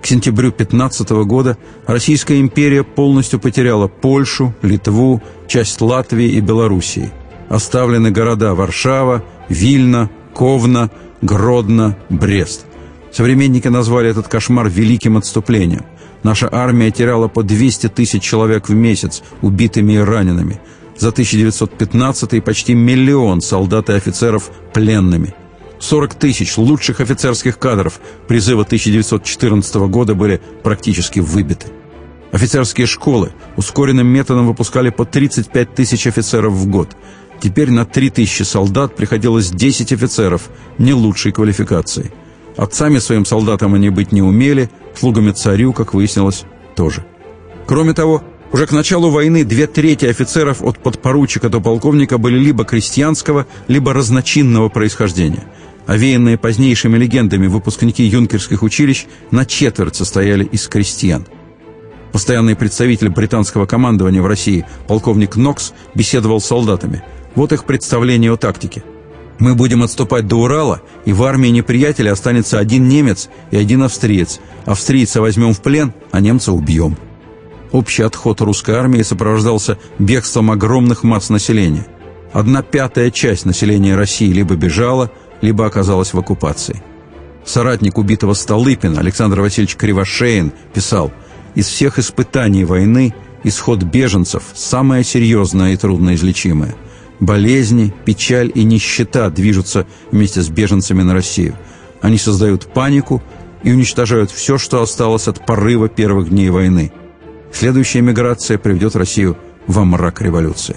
К 0.00 0.06
сентябрю 0.06 0.50
15 0.50 1.10
года 1.10 1.58
Российская 1.86 2.40
империя 2.40 2.82
полностью 2.84 3.38
потеряла 3.38 3.86
Польшу, 3.86 4.54
Литву, 4.62 5.22
часть 5.46 5.80
Латвии 5.80 6.28
и 6.28 6.40
Белоруссии. 6.40 7.10
Оставлены 7.48 8.10
города 8.10 8.54
Варшава, 8.54 9.22
Вильна, 9.48 10.08
Ковна, 10.32 10.90
Гродно, 11.20 11.98
Брест. 12.08 12.64
Современники 13.12 13.68
назвали 13.68 14.08
этот 14.08 14.28
кошмар 14.28 14.68
великим 14.68 15.16
отступлением. 15.16 15.84
Наша 16.22 16.48
армия 16.50 16.90
теряла 16.90 17.28
по 17.28 17.42
200 17.42 17.88
тысяч 17.88 18.22
человек 18.22 18.68
в 18.68 18.74
месяц 18.74 19.22
убитыми 19.42 19.94
и 19.94 19.98
ранеными. 19.98 20.60
За 20.96 21.08
1915 21.08 22.42
почти 22.44 22.74
миллион 22.74 23.40
солдат 23.40 23.90
и 23.90 23.94
офицеров 23.94 24.50
пленными– 24.72 25.34
40 25.80 26.14
тысяч 26.14 26.58
лучших 26.58 27.00
офицерских 27.00 27.58
кадров 27.58 28.00
призыва 28.28 28.62
1914 28.62 29.74
года 29.88 30.14
были 30.14 30.40
практически 30.62 31.20
выбиты. 31.20 31.68
Офицерские 32.32 32.86
школы 32.86 33.32
ускоренным 33.56 34.06
методом 34.06 34.46
выпускали 34.46 34.90
по 34.90 35.04
35 35.04 35.74
тысяч 35.74 36.06
офицеров 36.06 36.52
в 36.52 36.68
год. 36.68 36.96
Теперь 37.40 37.70
на 37.70 37.86
3 37.86 38.10
тысячи 38.10 38.42
солдат 38.42 38.94
приходилось 38.94 39.50
10 39.50 39.92
офицеров 39.92 40.50
не 40.78 40.92
лучшей 40.92 41.32
квалификации. 41.32 42.12
Отцами 42.56 42.98
своим 42.98 43.24
солдатам 43.24 43.74
они 43.74 43.88
быть 43.88 44.12
не 44.12 44.22
умели, 44.22 44.70
слугами 44.94 45.32
царю, 45.32 45.72
как 45.72 45.94
выяснилось, 45.94 46.44
тоже. 46.76 47.04
Кроме 47.66 47.94
того, 47.94 48.22
уже 48.52 48.66
к 48.66 48.72
началу 48.72 49.10
войны 49.10 49.44
две 49.44 49.66
трети 49.66 50.04
офицеров 50.04 50.62
от 50.62 50.78
подпоручика 50.78 51.48
до 51.48 51.60
полковника 51.60 52.18
были 52.18 52.38
либо 52.38 52.64
крестьянского, 52.64 53.46
либо 53.66 53.94
разночинного 53.94 54.68
происхождения– 54.68 55.44
Овеянные 55.90 56.38
позднейшими 56.38 56.96
легендами 56.96 57.48
выпускники 57.48 58.04
юнкерских 58.04 58.62
училищ 58.62 59.06
на 59.32 59.44
четверть 59.44 59.96
состояли 59.96 60.44
из 60.44 60.68
крестьян. 60.68 61.26
Постоянный 62.12 62.54
представитель 62.54 63.08
британского 63.08 63.66
командования 63.66 64.22
в 64.22 64.26
России, 64.28 64.64
полковник 64.86 65.34
Нокс, 65.34 65.72
беседовал 65.96 66.40
с 66.40 66.46
солдатами. 66.46 67.02
Вот 67.34 67.52
их 67.52 67.64
представление 67.64 68.32
о 68.32 68.36
тактике. 68.36 68.84
«Мы 69.40 69.56
будем 69.56 69.82
отступать 69.82 70.28
до 70.28 70.36
Урала, 70.36 70.80
и 71.06 71.12
в 71.12 71.24
армии 71.24 71.48
неприятеля 71.48 72.12
останется 72.12 72.60
один 72.60 72.86
немец 72.86 73.28
и 73.50 73.56
один 73.56 73.82
австриец. 73.82 74.38
Австрийца 74.66 75.20
возьмем 75.20 75.54
в 75.54 75.60
плен, 75.60 75.92
а 76.12 76.20
немца 76.20 76.52
убьем». 76.52 76.96
Общий 77.72 78.04
отход 78.04 78.40
русской 78.42 78.76
армии 78.76 79.02
сопровождался 79.02 79.76
бегством 79.98 80.52
огромных 80.52 81.02
масс 81.02 81.30
населения. 81.30 81.88
Одна 82.32 82.62
пятая 82.62 83.10
часть 83.10 83.44
населения 83.44 83.96
России 83.96 84.30
либо 84.32 84.54
бежала, 84.54 85.10
либо 85.40 85.66
оказалась 85.66 86.12
в 86.12 86.18
оккупации. 86.18 86.82
Соратник 87.44 87.98
убитого 87.98 88.34
Столыпина 88.34 89.00
Александр 89.00 89.40
Васильевич 89.40 89.76
Кривошеин 89.76 90.52
писал 90.74 91.12
«Из 91.54 91.66
всех 91.66 91.98
испытаний 91.98 92.64
войны 92.64 93.14
исход 93.44 93.82
беженцев 93.82 94.42
самое 94.54 95.04
серьезное 95.04 95.72
и 95.72 95.76
трудноизлечимое. 95.76 96.74
Болезни, 97.18 97.92
печаль 98.04 98.50
и 98.54 98.64
нищета 98.64 99.28
движутся 99.30 99.86
вместе 100.10 100.40
с 100.42 100.48
беженцами 100.48 101.02
на 101.02 101.14
Россию. 101.14 101.56
Они 102.00 102.18
создают 102.18 102.72
панику 102.72 103.22
и 103.62 103.72
уничтожают 103.72 104.30
все, 104.30 104.58
что 104.58 104.80
осталось 104.80 105.28
от 105.28 105.44
порыва 105.44 105.88
первых 105.88 106.30
дней 106.30 106.48
войны. 106.50 106.92
Следующая 107.52 108.00
миграция 108.00 108.58
приведет 108.58 108.96
Россию 108.96 109.36
во 109.66 109.84
мрак 109.84 110.22
революции. 110.22 110.76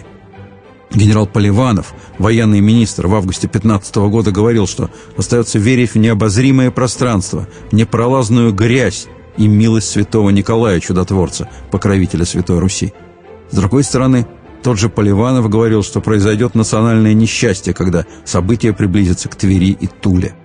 Генерал 0.93 1.25
Поливанов, 1.25 1.93
военный 2.19 2.59
министр, 2.59 3.07
в 3.07 3.15
августе 3.15 3.47
15 3.47 3.95
года 3.95 4.31
говорил, 4.31 4.67
что 4.67 4.91
остается 5.17 5.57
верить 5.57 5.95
в 5.95 5.97
необозримое 5.97 6.69
пространство, 6.69 7.47
непролазную 7.71 8.53
грязь 8.53 9.07
и 9.37 9.47
милость 9.47 9.89
святого 9.89 10.29
Николая 10.29 10.79
Чудотворца, 10.79 11.49
покровителя 11.71 12.25
Святой 12.25 12.59
Руси. 12.59 12.93
С 13.49 13.55
другой 13.55 13.83
стороны, 13.83 14.27
тот 14.61 14.77
же 14.77 14.89
Поливанов 14.89 15.49
говорил, 15.49 15.83
что 15.83 15.99
произойдет 15.99 16.53
национальное 16.53 17.13
несчастье, 17.13 17.73
когда 17.73 18.05
события 18.23 18.71
приблизятся 18.71 19.29
к 19.29 19.35
Твери 19.35 19.71
и 19.71 19.87
Туле. 19.87 20.35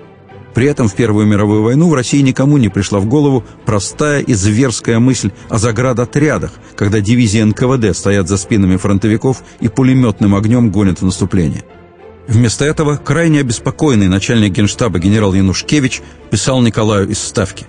При 0.58 0.66
этом 0.66 0.88
в 0.88 0.94
Первую 0.96 1.24
мировую 1.24 1.62
войну 1.62 1.88
в 1.88 1.94
России 1.94 2.20
никому 2.20 2.58
не 2.58 2.68
пришла 2.68 2.98
в 2.98 3.06
голову 3.06 3.44
простая 3.64 4.22
и 4.22 4.34
зверская 4.34 4.98
мысль 4.98 5.30
о 5.48 5.56
заградотрядах, 5.56 6.50
когда 6.74 6.98
дивизии 6.98 7.40
НКВД 7.40 7.96
стоят 7.96 8.26
за 8.26 8.36
спинами 8.38 8.76
фронтовиков 8.76 9.44
и 9.60 9.68
пулеметным 9.68 10.34
огнем 10.34 10.72
гонят 10.72 11.00
в 11.00 11.04
наступление. 11.04 11.62
Вместо 12.26 12.64
этого 12.64 12.96
крайне 12.96 13.38
обеспокоенный 13.38 14.08
начальник 14.08 14.50
генштаба 14.50 14.98
генерал 14.98 15.32
Янушкевич 15.32 16.02
писал 16.28 16.60
Николаю 16.60 17.08
из 17.08 17.20
Ставки 17.20 17.68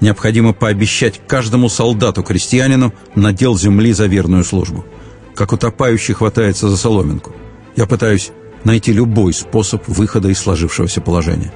«Необходимо 0.00 0.54
пообещать 0.54 1.20
каждому 1.26 1.68
солдату-крестьянину 1.68 2.94
надел 3.14 3.58
земли 3.58 3.92
за 3.92 4.06
верную 4.06 4.44
службу. 4.44 4.86
Как 5.34 5.52
утопающий 5.52 6.14
хватается 6.14 6.70
за 6.70 6.78
соломинку. 6.78 7.34
Я 7.76 7.84
пытаюсь 7.84 8.30
найти 8.64 8.94
любой 8.94 9.34
способ 9.34 9.86
выхода 9.88 10.30
из 10.30 10.38
сложившегося 10.38 11.02
положения». 11.02 11.52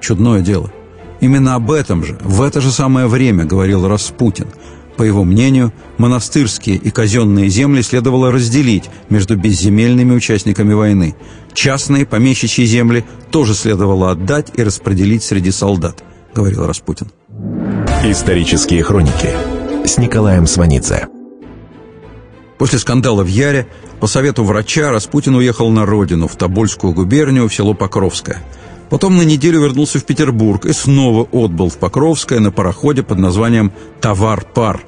Чудное 0.00 0.40
дело. 0.40 0.70
Именно 1.20 1.54
об 1.54 1.70
этом 1.70 2.04
же, 2.04 2.16
в 2.22 2.42
это 2.42 2.60
же 2.60 2.70
самое 2.70 3.06
время 3.06 3.44
говорил 3.44 3.88
Распутин. 3.88 4.46
По 4.96 5.02
его 5.02 5.24
мнению, 5.24 5.72
монастырские 5.96 6.76
и 6.76 6.90
казенные 6.90 7.48
земли 7.48 7.82
следовало 7.82 8.32
разделить 8.32 8.90
между 9.10 9.36
безземельными 9.36 10.12
участниками 10.12 10.74
войны. 10.74 11.14
Частные 11.54 12.04
помещичьи 12.04 12.64
земли 12.64 13.04
тоже 13.30 13.54
следовало 13.54 14.10
отдать 14.10 14.52
и 14.56 14.62
распределить 14.62 15.22
среди 15.22 15.50
солдат, 15.52 16.02
говорил 16.34 16.66
Распутин. 16.66 17.12
Исторические 18.04 18.82
хроники 18.82 19.30
с 19.84 19.98
Николаем 19.98 20.46
Сванидзе. 20.46 21.08
После 22.58 22.80
скандала 22.80 23.22
в 23.22 23.28
Яре 23.28 23.68
по 24.00 24.08
совету 24.08 24.42
врача 24.42 24.90
Распутин 24.90 25.36
уехал 25.36 25.70
на 25.70 25.86
родину, 25.86 26.26
в 26.26 26.36
Тобольскую 26.36 26.92
губернию, 26.92 27.48
в 27.48 27.54
село 27.54 27.74
Покровское. 27.74 28.42
Потом 28.90 29.16
на 29.16 29.22
неделю 29.22 29.60
вернулся 29.60 29.98
в 29.98 30.04
Петербург 30.04 30.64
и 30.64 30.72
снова 30.72 31.28
отбыл 31.30 31.68
в 31.68 31.78
Покровское 31.78 32.40
на 32.40 32.50
пароходе 32.50 33.02
под 33.02 33.18
названием 33.18 33.72
«Товар-пар». 34.00 34.80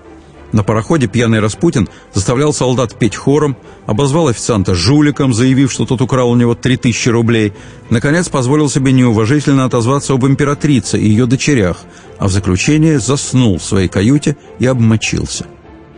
На 0.52 0.64
пароходе 0.64 1.06
пьяный 1.06 1.38
Распутин 1.38 1.88
заставлял 2.12 2.52
солдат 2.52 2.98
петь 2.98 3.14
хором, 3.14 3.56
обозвал 3.86 4.28
официанта 4.28 4.74
жуликом, 4.74 5.32
заявив, 5.32 5.70
что 5.70 5.86
тот 5.86 6.00
украл 6.00 6.30
у 6.30 6.34
него 6.34 6.54
3000 6.54 7.08
рублей. 7.10 7.52
Наконец 7.88 8.28
позволил 8.28 8.68
себе 8.68 8.90
неуважительно 8.90 9.64
отозваться 9.64 10.12
об 10.12 10.26
императрице 10.26 10.98
и 10.98 11.08
ее 11.08 11.26
дочерях, 11.26 11.84
а 12.18 12.26
в 12.26 12.32
заключение 12.32 12.98
заснул 12.98 13.58
в 13.58 13.62
своей 13.62 13.88
каюте 13.88 14.36
и 14.58 14.66
обмочился. 14.66 15.46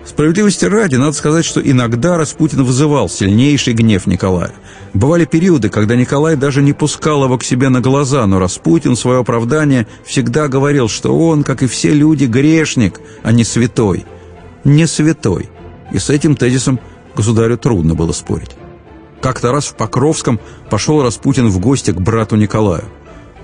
Справедливости 0.04 0.64
ради, 0.64 0.96
надо 0.96 1.12
сказать, 1.12 1.44
что 1.44 1.60
иногда 1.60 2.16
Распутин 2.16 2.64
вызывал 2.64 3.08
сильнейший 3.08 3.72
гнев 3.72 4.06
Николая. 4.06 4.52
Бывали 4.94 5.24
периоды, 5.24 5.68
когда 5.68 5.94
Николай 5.94 6.36
даже 6.36 6.60
не 6.60 6.72
пускал 6.72 7.24
его 7.24 7.38
к 7.38 7.44
себе 7.44 7.68
на 7.68 7.80
глаза, 7.80 8.26
но 8.26 8.38
Распутин 8.38 8.96
свое 8.96 9.20
оправдание 9.20 9.86
всегда 10.04 10.48
говорил, 10.48 10.88
что 10.88 11.16
он, 11.16 11.44
как 11.44 11.62
и 11.62 11.66
все 11.66 11.92
люди, 11.92 12.24
грешник, 12.24 13.00
а 13.22 13.32
не 13.32 13.44
святой– 13.44 14.04
не 14.64 14.86
святой. 14.86 15.48
И 15.92 15.98
с 15.98 16.10
этим 16.10 16.36
тезисом 16.36 16.80
государю 17.14 17.58
трудно 17.58 17.94
было 17.94 18.12
спорить. 18.12 18.50
Как-то 19.20 19.52
раз 19.52 19.66
в 19.66 19.74
Покровском 19.74 20.40
пошел 20.70 21.02
Распутин 21.02 21.48
в 21.48 21.58
гости 21.60 21.90
к 21.90 22.00
брату 22.00 22.36
Николаю. 22.36 22.84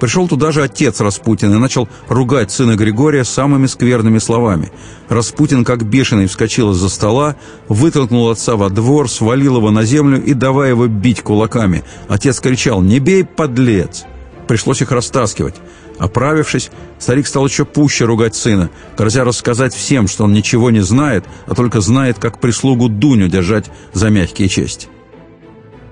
Пришел 0.00 0.28
туда 0.28 0.52
же 0.52 0.62
отец 0.62 1.00
Распутина 1.00 1.56
и 1.56 1.58
начал 1.58 1.88
ругать 2.08 2.50
сына 2.50 2.76
Григория 2.76 3.24
самыми 3.24 3.66
скверными 3.66 4.18
словами. 4.18 4.70
Распутин, 5.08 5.64
как 5.64 5.84
бешеный, 5.84 6.26
вскочил 6.26 6.72
из-за 6.72 6.88
стола, 6.88 7.36
вытолкнул 7.68 8.30
отца 8.30 8.56
во 8.56 8.70
двор, 8.70 9.10
свалил 9.10 9.56
его 9.56 9.70
на 9.70 9.84
землю 9.84 10.22
и 10.22 10.34
давай 10.34 10.70
его 10.70 10.86
бить 10.86 11.22
кулаками. 11.22 11.82
Отец 12.08 12.40
кричал 12.40 12.80
«Не 12.82 13.00
бей, 13.00 13.24
подлец!» 13.24 14.04
Пришлось 14.46 14.80
их 14.80 14.92
растаскивать. 14.92 15.56
Оправившись, 15.98 16.70
старик 16.98 17.26
стал 17.26 17.46
еще 17.46 17.64
пуще 17.64 18.04
ругать 18.04 18.36
сына, 18.36 18.70
грозя 18.96 19.24
рассказать 19.24 19.74
всем, 19.74 20.06
что 20.06 20.24
он 20.24 20.32
ничего 20.32 20.70
не 20.70 20.80
знает, 20.80 21.24
а 21.46 21.54
только 21.54 21.80
знает, 21.80 22.18
как 22.18 22.40
прислугу 22.40 22.88
Дуню 22.88 23.28
держать 23.28 23.70
за 23.92 24.08
мягкие 24.08 24.48
чести. 24.48 24.86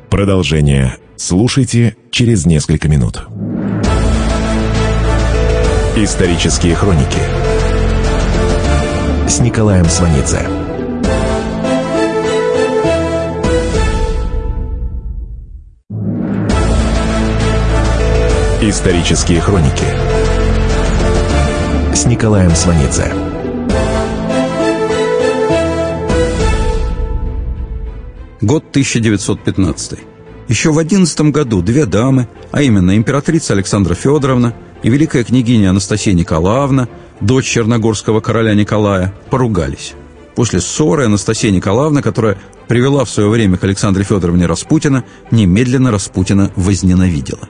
Продолжение 0.08 0.96
слушайте 1.16 1.96
через 2.10 2.46
несколько 2.46 2.88
минут. 2.88 3.26
Исторические 5.98 6.74
хроники 6.74 7.16
с 9.26 9.40
Николаем 9.40 9.86
Сванидзе. 9.86 10.46
Исторические 18.60 19.40
хроники 19.40 19.86
с 21.94 22.04
Николаем 22.04 22.50
Сванидзе. 22.50 23.10
Год 28.42 28.64
1915. 28.68 29.98
Еще 30.48 30.70
в 30.72 30.78
11 30.78 31.20
году 31.32 31.62
две 31.62 31.86
дамы, 31.86 32.28
а 32.52 32.60
именно 32.60 32.98
императрица 32.98 33.54
Александра 33.54 33.94
Федоровна 33.94 34.52
и 34.86 34.88
великая 34.88 35.24
княгиня 35.24 35.70
Анастасия 35.70 36.14
Николаевна, 36.14 36.86
дочь 37.20 37.46
черногорского 37.46 38.20
короля 38.20 38.54
Николая, 38.54 39.12
поругались. 39.30 39.94
После 40.36 40.60
ссоры 40.60 41.06
Анастасия 41.06 41.50
Николаевна, 41.50 42.02
которая 42.02 42.38
привела 42.68 43.04
в 43.04 43.10
свое 43.10 43.28
время 43.28 43.58
к 43.58 43.64
Александре 43.64 44.04
Федоровне 44.04 44.46
Распутина, 44.46 45.02
немедленно 45.32 45.90
Распутина 45.90 46.52
возненавидела. 46.54 47.48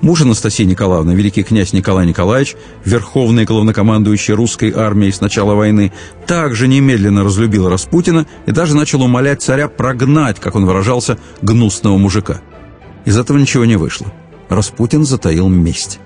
Муж 0.00 0.22
Анастасии 0.22 0.64
Николаевны, 0.64 1.12
великий 1.12 1.44
князь 1.44 1.72
Николай 1.72 2.04
Николаевич, 2.04 2.56
верховный 2.84 3.44
главнокомандующий 3.44 4.34
русской 4.34 4.72
армией 4.72 5.12
с 5.12 5.20
начала 5.20 5.54
войны, 5.54 5.92
также 6.26 6.66
немедленно 6.66 7.22
разлюбил 7.22 7.68
Распутина 7.68 8.26
и 8.46 8.50
даже 8.50 8.74
начал 8.74 9.02
умолять 9.02 9.40
царя 9.40 9.68
прогнать, 9.68 10.40
как 10.40 10.56
он 10.56 10.66
выражался, 10.66 11.16
гнусного 11.42 11.96
мужика. 11.96 12.40
Из 13.04 13.16
этого 13.16 13.38
ничего 13.38 13.64
не 13.64 13.76
вышло. 13.76 14.12
Распутин 14.48 15.04
затаил 15.04 15.48
месть. 15.48 16.00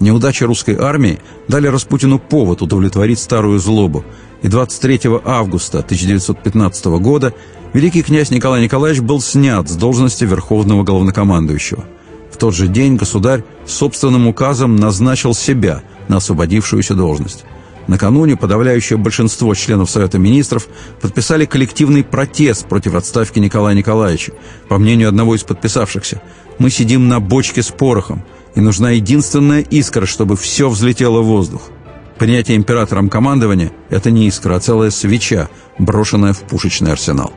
Неудачи 0.00 0.44
русской 0.44 0.76
армии 0.76 1.18
дали 1.48 1.68
Распутину 1.68 2.18
повод 2.18 2.62
удовлетворить 2.62 3.18
старую 3.18 3.58
злобу, 3.58 4.04
и 4.42 4.48
23 4.48 5.00
августа 5.24 5.78
1915 5.78 6.86
года 7.00 7.32
великий 7.72 8.02
князь 8.02 8.30
Николай 8.30 8.62
Николаевич 8.62 9.00
был 9.00 9.20
снят 9.20 9.68
с 9.68 9.76
должности 9.76 10.24
верховного 10.24 10.84
главнокомандующего– 10.84 11.84
в 12.36 12.38
тот 12.38 12.54
же 12.54 12.68
день 12.68 12.96
государь 12.96 13.44
собственным 13.64 14.26
указом 14.26 14.76
назначил 14.76 15.32
себя 15.32 15.82
на 16.08 16.18
освободившуюся 16.18 16.94
должность. 16.94 17.46
Накануне 17.86 18.36
подавляющее 18.36 18.98
большинство 18.98 19.54
членов 19.54 19.88
Совета 19.88 20.18
Министров 20.18 20.68
подписали 21.00 21.46
коллективный 21.46 22.04
протест 22.04 22.66
против 22.66 22.94
отставки 22.94 23.38
Николая 23.38 23.74
Николаевича. 23.74 24.32
По 24.68 24.76
мнению 24.76 25.08
одного 25.08 25.34
из 25.34 25.44
подписавшихся, 25.44 26.20
«Мы 26.58 26.68
сидим 26.68 27.08
на 27.08 27.20
бочке 27.20 27.62
с 27.62 27.68
порохом, 27.68 28.22
и 28.56 28.60
нужна 28.60 28.90
единственная 28.90 29.60
искра, 29.60 30.06
чтобы 30.06 30.36
все 30.36 30.68
взлетело 30.68 31.20
в 31.20 31.26
воздух». 31.26 31.70
Принятие 32.18 32.56
императором 32.56 33.08
командования– 33.08 33.70
это 33.90 34.10
не 34.10 34.26
искра, 34.26 34.56
а 34.56 34.60
целая 34.60 34.90
свеча, 34.90 35.48
брошенная 35.78 36.32
в 36.32 36.40
пушечный 36.40 36.90
арсенал. 36.90 37.32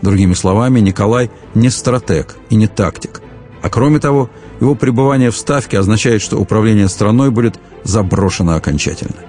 Другими 0.00 0.32
словами, 0.32 0.80
Николай 0.80 1.30
не 1.54 1.68
стратег 1.68 2.36
и 2.48 2.54
не 2.54 2.68
тактик– 2.68 3.20
а 3.62 3.70
кроме 3.70 4.00
того, 4.00 4.28
его 4.60 4.74
пребывание 4.74 5.30
в 5.30 5.36
Ставке 5.36 5.78
означает, 5.78 6.20
что 6.20 6.36
управление 6.36 6.88
страной 6.88 7.30
будет 7.30 7.60
заброшено 7.84 8.56
окончательно. 8.56 9.22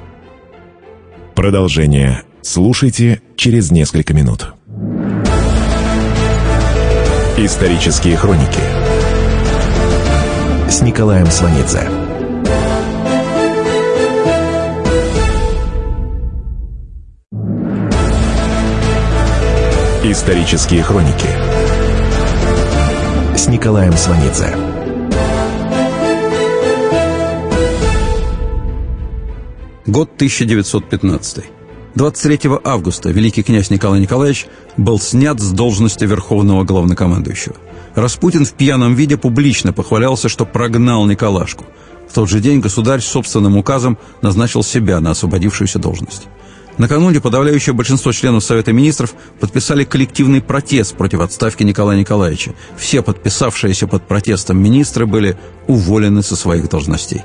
Продолжение 1.36 2.24
слушайте 2.42 3.22
через 3.36 3.72
несколько 3.72 4.14
минут. 4.14 4.54
Исторические 7.38 8.18
хроники 8.18 8.73
с 10.74 10.82
Николаем 10.82 11.28
Сванидзе. 11.28 11.88
Исторические 20.04 20.82
хроники 20.82 21.28
с 23.38 23.48
Николаем 23.50 23.94
Сванидзе. 23.94 24.56
Год 29.86 30.10
1915. 30.16 31.44
23 31.94 32.40
августа 32.64 33.12
великий 33.12 33.44
князь 33.44 33.70
Николай 33.70 34.00
Николаевич 34.00 34.48
был 34.78 35.00
снят 35.00 35.40
с 35.40 35.52
должности 35.52 36.06
верховного 36.06 36.64
главнокомандующего. 36.64 37.58
Распутин 37.96 38.46
в 38.46 38.54
пьяном 38.54 38.96
виде 38.96 39.18
публично 39.18 39.74
похвалялся, 39.74 40.30
что 40.30 40.46
прогнал 40.46 41.06
Николашку. 41.06 41.66
В 42.10 42.14
тот 42.14 42.30
же 42.30 42.40
день 42.40 42.60
государь 42.60 43.02
собственным 43.02 43.58
указом 43.58 43.98
назначил 44.22 44.64
себя 44.64 45.00
на 45.00 45.12
освободившуюся 45.12 45.80
должность. 45.80 46.28
Накануне 46.78 47.22
подавляющее 47.22 47.74
большинство 47.74 48.12
членов 48.12 48.44
Совета 48.44 48.74
Министров 48.74 49.14
подписали 49.40 49.84
коллективный 49.84 50.42
протест 50.42 50.96
против 50.96 51.20
отставки 51.20 51.62
Николая 51.62 52.00
Николаевича. 52.00 52.56
Все 52.78 53.04
подписавшиеся 53.04 53.88
под 53.88 54.08
протестом 54.08 54.58
министры 54.58 55.06
были 55.06 55.38
уволены 55.68 56.24
со 56.24 56.36
своих 56.36 56.70
должностей. 56.70 57.22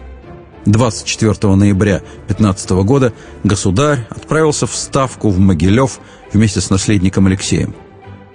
24 0.67 1.55
ноября 1.55 2.03
15 2.29 2.71
года 2.71 3.15
государь 3.43 4.07
отправился 4.11 4.67
в 4.67 4.77
Ставку 4.77 5.31
в 5.31 5.39
Могилев 5.39 5.99
вместе 6.33 6.61
с 6.61 6.69
наследником 6.69 7.27
Алексеем. 7.27 7.75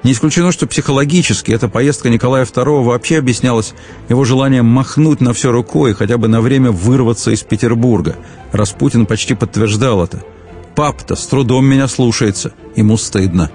Не 0.04 0.12
исключено, 0.12 0.52
что 0.52 0.68
психологически 0.68 1.52
эта 1.52 1.70
поездка 1.70 2.10
Николая 2.10 2.46
II 2.46 2.84
вообще 2.84 3.20
объяснялась 3.20 3.74
его 4.10 4.26
желанием 4.26 4.66
махнуть 4.66 5.22
на 5.22 5.34
все 5.34 5.52
рукой 5.52 5.94
хотя 5.94 6.18
бы 6.18 6.28
на 6.28 6.42
время 6.42 6.72
вырваться 6.72 7.32
из 7.32 7.42
Петербурга. 7.44 8.18
Распутин 8.52 9.06
почти 9.06 9.34
подтверждал 9.34 10.04
это– 10.04 10.24
Пап-то 10.76 11.16
с 11.16 11.28
трудом 11.28 11.66
меня 11.66 11.88
слушается. 11.88 12.54
Ему 12.76 12.98
стыдно. 12.98 13.52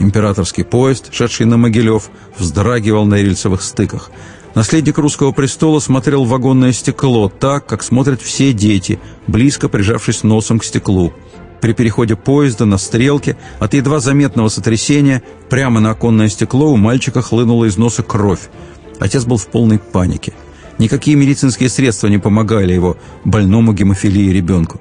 Императорский 0.00 0.64
поезд, 0.64 1.12
шедший 1.12 1.46
на 1.46 1.56
Могилев, 1.56 2.10
вздрагивал 2.36 3.04
на 3.04 3.16
рельсовых 3.16 3.62
стыках. 3.62 4.10
Наследник 4.54 4.98
русского 4.98 5.30
престола 5.30 5.78
смотрел 5.78 6.24
в 6.24 6.28
вагонное 6.28 6.72
стекло 6.72 7.28
так, 7.28 7.66
как 7.66 7.84
смотрят 7.84 8.20
все 8.20 8.52
дети, 8.52 8.98
близко 9.28 9.68
прижавшись 9.68 10.24
носом 10.24 10.58
к 10.58 10.64
стеклу. 10.64 11.12
При 11.60 11.72
переходе 11.72 12.16
поезда 12.16 12.64
на 12.64 12.78
стрелке 12.78 13.36
от 13.58 13.74
едва 13.74 14.00
заметного 14.00 14.48
сотрясения 14.48 15.22
прямо 15.50 15.80
на 15.80 15.90
оконное 15.90 16.28
стекло 16.28 16.70
у 16.70 16.76
мальчика 16.76 17.22
хлынула 17.22 17.64
из 17.64 17.76
носа 17.76 18.02
кровь. 18.02 18.48
Отец 19.00 19.24
был 19.24 19.36
в 19.36 19.46
полной 19.48 19.78
панике. 19.78 20.32
Никакие 20.78 21.16
медицинские 21.16 21.68
средства 21.68 22.06
не 22.08 22.18
помогали 22.18 22.72
его 22.72 22.96
больному 23.24 23.72
гемофилии 23.72 24.30
ребенку. 24.30 24.80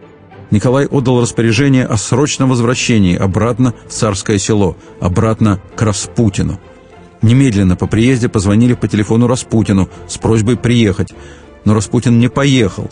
Николай 0.51 0.85
отдал 0.85 1.21
распоряжение 1.21 1.85
о 1.85 1.97
срочном 1.97 2.49
возвращении 2.49 3.17
обратно 3.17 3.73
в 3.87 3.91
царское 3.91 4.37
село, 4.37 4.77
обратно 5.01 5.59
к 5.75 5.81
Распутину. 5.81 6.59
Немедленно 7.21 7.75
по 7.75 7.87
приезде 7.87 8.29
позвонили 8.29 8.73
по 8.73 8.87
телефону 8.87 9.27
Распутину 9.27 9.89
с 10.07 10.17
просьбой 10.17 10.55
приехать, 10.55 11.13
но 11.65 11.73
Распутин 11.73 12.19
не 12.19 12.29
поехал. 12.29 12.89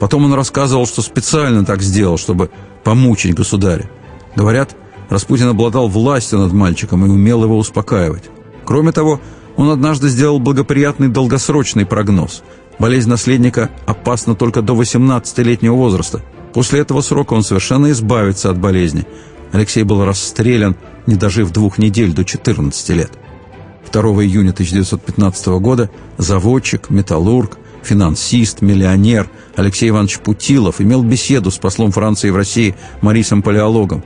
Потом 0.00 0.26
он 0.26 0.34
рассказывал, 0.34 0.86
что 0.86 1.00
специально 1.00 1.64
так 1.64 1.80
сделал, 1.80 2.18
чтобы 2.18 2.50
помучить 2.84 3.34
государя. 3.34 3.90
Говорят, 4.36 4.76
Распутин 5.08 5.48
обладал 5.48 5.88
властью 5.88 6.38
над 6.38 6.52
мальчиком 6.52 7.04
и 7.04 7.08
умел 7.08 7.42
его 7.42 7.56
успокаивать. 7.56 8.24
Кроме 8.64 8.92
того, 8.92 9.20
он 9.56 9.70
однажды 9.70 10.08
сделал 10.08 10.38
благоприятный 10.38 11.08
долгосрочный 11.08 11.86
прогноз. 11.86 12.42
Болезнь 12.78 13.08
наследника 13.08 13.70
опасна 13.86 14.34
только 14.34 14.62
до 14.62 14.74
18-летнего 14.74 15.74
возраста. 15.74 16.22
После 16.52 16.80
этого 16.80 17.00
срока 17.00 17.34
он 17.34 17.42
совершенно 17.42 17.90
избавится 17.90 18.50
от 18.50 18.58
болезни. 18.58 19.06
Алексей 19.52 19.82
был 19.82 20.04
расстрелян, 20.04 20.76
не 21.06 21.16
дожив 21.16 21.50
двух 21.50 21.78
недель 21.78 22.12
до 22.12 22.24
14 22.24 22.88
лет. 22.90 23.10
2 23.90 24.02
июня 24.22 24.50
1915 24.50 25.46
года 25.60 25.90
заводчик, 26.18 26.90
металлург, 26.90 27.56
финансист, 27.82 28.60
миллионер 28.60 29.30
Алексей 29.56 29.88
Иванович 29.88 30.18
Путилов 30.20 30.80
имел 30.80 31.02
беседу 31.02 31.50
с 31.50 31.58
послом 31.58 31.92
Франции 31.92 32.30
в 32.30 32.36
России 32.36 32.74
Марисом 33.00 33.42
Палеологом. 33.42 34.04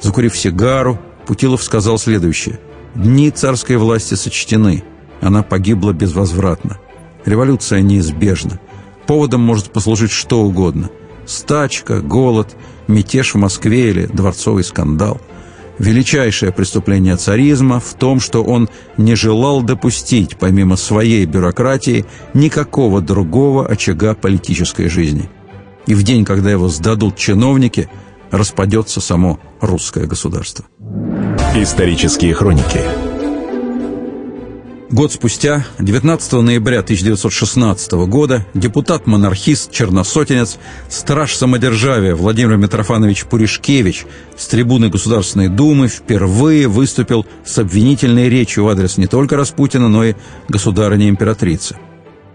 Закурив 0.00 0.36
сигару, 0.36 0.98
Путилов 1.26 1.62
сказал 1.62 1.98
следующее. 1.98 2.58
«Дни 2.94 3.30
царской 3.30 3.76
власти 3.76 4.14
сочтены. 4.14 4.84
Она 5.20 5.42
погибла 5.42 5.92
безвозвратно. 5.92 6.78
Революция 7.24 7.80
неизбежна. 7.80 8.60
Поводом 9.06 9.40
может 9.40 9.72
послужить 9.72 10.10
что 10.10 10.42
угодно. 10.42 10.90
Стачка, 11.26 12.00
голод, 12.00 12.54
мятеж 12.86 13.34
в 13.34 13.38
Москве 13.38 13.90
или 13.90 14.06
дворцовый 14.06 14.64
скандал– 14.64 15.20
Величайшее 15.78 16.52
преступление 16.52 17.16
царизма 17.16 17.80
в 17.80 17.94
том, 17.94 18.20
что 18.20 18.44
он 18.44 18.68
не 18.96 19.16
желал 19.16 19.62
допустить, 19.62 20.36
помимо 20.36 20.76
своей 20.76 21.26
бюрократии, 21.26 22.04
никакого 22.32 23.00
другого 23.00 23.66
очага 23.66 24.14
политической 24.14 24.88
жизни. 24.88 25.28
И 25.86 25.94
в 25.94 26.02
день, 26.02 26.24
когда 26.24 26.50
его 26.50 26.68
сдадут 26.68 27.16
чиновники, 27.16 27.88
распадется 28.30 29.00
само 29.00 29.40
русское 29.60 30.06
государство. 30.06 30.64
Исторические 31.54 32.34
хроники 32.34 32.80
Год 34.94 35.12
спустя, 35.12 35.66
19 35.80 36.32
ноября 36.34 36.78
1916 36.78 37.92
года, 38.06 38.46
депутат-монархист, 38.54 39.72
черносотенец, 39.72 40.56
страж 40.88 41.34
самодержавия 41.34 42.14
Владимир 42.14 42.58
Митрофанович 42.58 43.24
Пуришкевич 43.24 44.06
с 44.36 44.46
трибуны 44.46 44.90
Государственной 44.90 45.48
Думы 45.48 45.88
впервые 45.88 46.68
выступил 46.68 47.26
с 47.44 47.58
обвинительной 47.58 48.28
речью 48.28 48.62
в 48.62 48.68
адрес 48.68 48.96
не 48.96 49.08
только 49.08 49.36
Распутина, 49.36 49.88
но 49.88 50.04
и 50.04 50.14
государыни-императрицы. 50.48 51.76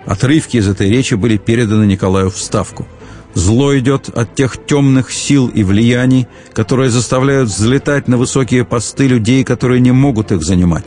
Отрывки 0.06 0.58
из 0.58 0.68
этой 0.68 0.90
речи 0.90 1.14
были 1.14 1.38
переданы 1.38 1.86
Николаю 1.86 2.30
в 2.30 2.38
Ставку. 2.38 2.86
Зло 3.36 3.78
идет 3.80 4.10
от 4.10 4.36
тех 4.36 4.58
темных 4.66 5.14
сил 5.14 5.48
и 5.48 5.64
влияний, 5.64 6.28
которые 6.52 6.90
заставляют 6.90 7.48
взлетать 7.48 8.10
на 8.10 8.18
высокие 8.18 8.66
посты 8.66 9.08
людей, 9.08 9.46
которые 9.46 9.80
не 9.80 9.94
могут 9.94 10.34
их 10.34 10.44
занимать 10.44 10.84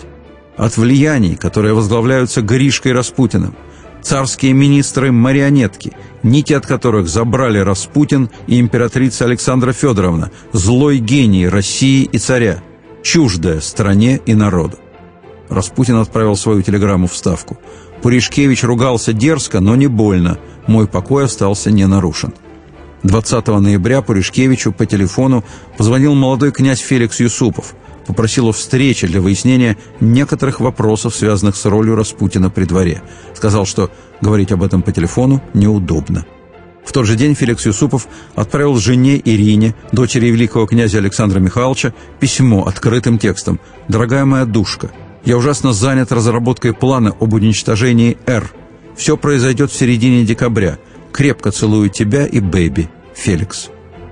от 0.56 0.76
влияний, 0.76 1.36
которые 1.36 1.74
возглавляются 1.74 2.42
Гришкой 2.42 2.92
Распутиным, 2.92 3.54
царские 4.02 4.52
министры-марионетки, 4.52 5.92
нити 6.22 6.52
от 6.52 6.66
которых 6.66 7.08
забрали 7.08 7.58
Распутин 7.58 8.30
и 8.46 8.60
императрица 8.60 9.24
Александра 9.24 9.72
Федоровна, 9.72 10.30
злой 10.52 10.98
гений 10.98 11.48
России 11.48 12.04
и 12.04 12.18
царя, 12.18 12.62
чуждая 13.02 13.60
стране 13.60 14.20
и 14.26 14.34
народу. 14.34 14.78
Распутин 15.48 15.96
отправил 15.96 16.36
свою 16.36 16.62
телеграмму 16.62 17.06
в 17.06 17.16
Ставку. 17.16 17.58
Пуришкевич 18.02 18.64
ругался 18.64 19.12
дерзко, 19.12 19.60
но 19.60 19.76
не 19.76 19.86
больно. 19.86 20.38
Мой 20.66 20.88
покой 20.88 21.24
остался 21.24 21.70
не 21.70 21.86
нарушен. 21.86 22.32
20 23.02 23.46
ноября 23.48 24.00
Пуришкевичу 24.00 24.72
по 24.72 24.86
телефону 24.86 25.44
позвонил 25.76 26.14
молодой 26.14 26.52
князь 26.52 26.80
Феликс 26.80 27.20
Юсупов 27.20 27.74
попросил 28.06 28.48
о 28.48 28.52
встрече 28.52 29.06
для 29.06 29.20
выяснения 29.20 29.76
некоторых 30.00 30.60
вопросов, 30.60 31.14
связанных 31.14 31.56
с 31.56 31.64
ролью 31.64 31.94
Распутина 31.94 32.50
при 32.50 32.64
дворе. 32.64 33.02
Сказал, 33.34 33.66
что 33.66 33.90
говорить 34.20 34.52
об 34.52 34.62
этом 34.62 34.82
по 34.82 34.92
телефону 34.92 35.42
неудобно. 35.54 36.24
В 36.84 36.92
тот 36.92 37.06
же 37.06 37.14
день 37.14 37.34
Феликс 37.34 37.64
Юсупов 37.66 38.08
отправил 38.34 38.76
жене 38.76 39.20
Ирине, 39.24 39.74
дочери 39.92 40.26
великого 40.26 40.66
князя 40.66 40.98
Александра 40.98 41.38
Михайловича, 41.38 41.94
письмо 42.18 42.66
открытым 42.66 43.18
текстом 43.18 43.60
«Дорогая 43.88 44.24
моя 44.24 44.44
душка, 44.44 44.90
я 45.24 45.36
ужасно 45.36 45.72
занят 45.72 46.10
разработкой 46.10 46.74
плана 46.74 47.14
об 47.20 47.32
уничтожении 47.34 48.18
«Р». 48.26 48.50
Все 48.96 49.16
произойдет 49.16 49.70
в 49.70 49.76
середине 49.76 50.24
декабря. 50.24 50.78
Крепко 51.12 51.50
целую 51.50 51.88
тебя 51.88 52.26
и 52.26 52.40
Бэби, 52.40 52.90
Феликс». 53.14 53.68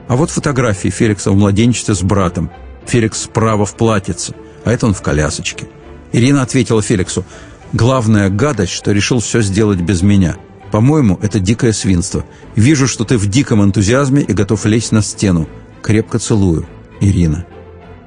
А 0.07 0.17
вот 0.17 0.31
фотографии 0.31 0.89
Феликса 0.89 1.33
в 1.33 1.37
младенчестве 1.37 1.95
с 1.95 2.03
братом. 2.03 2.51
Феликс 2.87 3.23
справа 3.23 3.65
в 3.67 3.75
платьице, 3.77 4.35
а 4.65 4.73
это 4.73 4.87
он 4.87 4.95
в 4.95 5.03
колясочке. 5.03 5.69
Ирина 6.13 6.43
ответила 6.43 6.83
Феликсу, 6.83 7.25
«Главная 7.73 8.31
гадость, 8.31 8.73
что 8.73 8.91
решил 8.91 9.21
все 9.21 9.43
сделать 9.43 9.81
без 9.81 10.03
меня. 10.03 10.37
По-моему, 10.73 11.19
это 11.23 11.39
дикое 11.39 11.73
свинство. 11.73 12.25
Вижу, 12.57 12.89
что 12.89 13.05
ты 13.05 13.17
в 13.17 13.29
диком 13.29 13.63
энтузиазме 13.63 14.23
и 14.23 14.33
готов 14.33 14.65
лезть 14.67 14.93
на 14.93 15.03
стену. 15.03 15.49
Крепко 15.83 16.19
целую. 16.19 16.67
Ирина». 17.01 17.47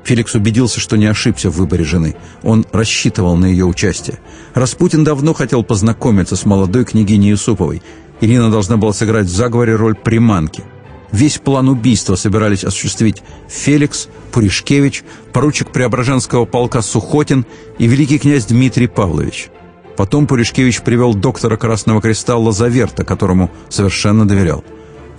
Феликс 0.03 0.35
убедился, 0.35 0.81
что 0.81 0.97
не 0.97 1.05
ошибся 1.05 1.49
в 1.49 1.55
выборе 1.55 1.85
жены. 1.85 2.15
Он 2.43 2.65
рассчитывал 2.73 3.37
на 3.37 3.45
ее 3.45 3.65
участие. 3.65 4.19
Распутин 4.53 5.05
давно 5.05 5.33
хотел 5.33 5.63
познакомиться 5.63 6.35
с 6.35 6.45
молодой 6.45 6.83
княгиней 6.83 7.29
Юсуповой. 7.29 7.81
Ирина 8.19 8.51
должна 8.51 8.77
была 8.77 8.91
сыграть 8.91 9.27
в 9.27 9.35
заговоре 9.35 9.75
роль 9.75 9.95
приманки. 9.95 10.63
Весь 11.13 11.37
план 11.37 11.69
убийства 11.69 12.15
собирались 12.15 12.63
осуществить 12.63 13.21
Феликс, 13.47 14.09
Пуришкевич, 14.31 15.03
поручик 15.31 15.71
Преображенского 15.71 16.45
полка 16.45 16.81
Сухотин 16.81 17.45
и 17.77 17.85
великий 17.85 18.17
князь 18.17 18.47
Дмитрий 18.47 18.87
Павлович. 18.87 19.49
Потом 19.95 20.25
Пуришкевич 20.25 20.81
привел 20.81 21.13
доктора 21.13 21.55
Красного 21.55 22.01
Креста 22.01 22.35
Лазаверта, 22.35 23.05
которому 23.05 23.51
совершенно 23.69 24.27
доверял. 24.27 24.63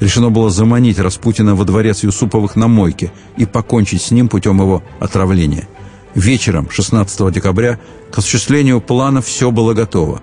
Решено 0.01 0.30
было 0.30 0.51
заманить 0.51 0.99
Распутина 0.99 1.55
во 1.55 1.64
дворец 1.64 2.03
Юсуповых 2.03 2.57
на 2.57 2.66
мойке 2.66 3.12
и 3.36 3.47
покончить 3.47 4.03
с 4.03 4.11
ним 4.11 4.28
путем 4.28 4.61
его 4.61 4.82
отравления. 4.99 5.68
Вечером 6.16 6.68
16 6.70 7.32
декабря 7.32 7.78
к 8.11 8.18
осуществлению 8.18 8.80
плана 8.80 9.22
все 9.22 9.53
было 9.53 9.74
готово. 9.74 10.22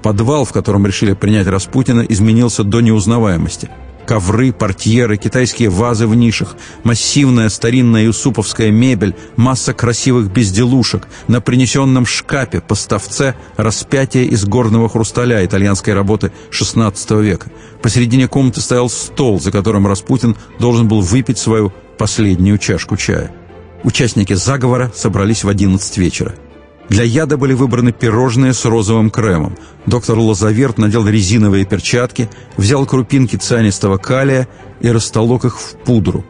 Подвал, 0.00 0.44
в 0.44 0.52
котором 0.52 0.86
решили 0.86 1.14
принять 1.14 1.48
Распутина, 1.48 2.02
изменился 2.02 2.62
до 2.62 2.80
неузнаваемости– 2.80 3.68
ковры, 4.08 4.52
портьеры, 4.52 5.18
китайские 5.18 5.68
вазы 5.68 6.06
в 6.06 6.14
нишах, 6.14 6.56
массивная 6.82 7.50
старинная 7.50 8.04
юсуповская 8.04 8.70
мебель, 8.70 9.14
масса 9.36 9.74
красивых 9.74 10.32
безделушек, 10.32 11.06
на 11.28 11.42
принесенном 11.42 12.06
шкафе, 12.06 12.62
поставце, 12.62 13.34
распятие 13.58 14.24
из 14.24 14.46
горного 14.46 14.88
хрусталя 14.88 15.44
итальянской 15.44 15.92
работы 15.92 16.32
XVI 16.50 17.22
века. 17.22 17.50
Посередине 17.82 18.28
комнаты 18.28 18.62
стоял 18.62 18.88
стол, 18.88 19.38
за 19.40 19.52
которым 19.52 19.86
Распутин 19.86 20.38
должен 20.58 20.88
был 20.88 21.02
выпить 21.02 21.36
свою 21.36 21.70
последнюю 21.98 22.56
чашку 22.56 22.96
чая. 22.96 23.30
Участники 23.84 24.32
заговора 24.32 24.90
собрались 24.94 25.44
в 25.44 25.50
11 25.50 25.98
вечера. 25.98 26.34
Для 26.88 27.04
яда 27.04 27.36
были 27.36 27.52
выбраны 27.52 27.92
пирожные 27.92 28.54
с 28.54 28.64
розовым 28.64 29.10
кремом. 29.10 29.56
Доктор 29.86 30.18
Лозаверт 30.18 30.78
надел 30.78 31.06
резиновые 31.06 31.66
перчатки, 31.66 32.30
взял 32.56 32.86
крупинки 32.86 33.36
цианистого 33.36 33.98
калия 33.98 34.48
и 34.80 34.88
растолок 34.88 35.44
их 35.44 35.58
в 35.60 35.76
пудру. 35.84 36.24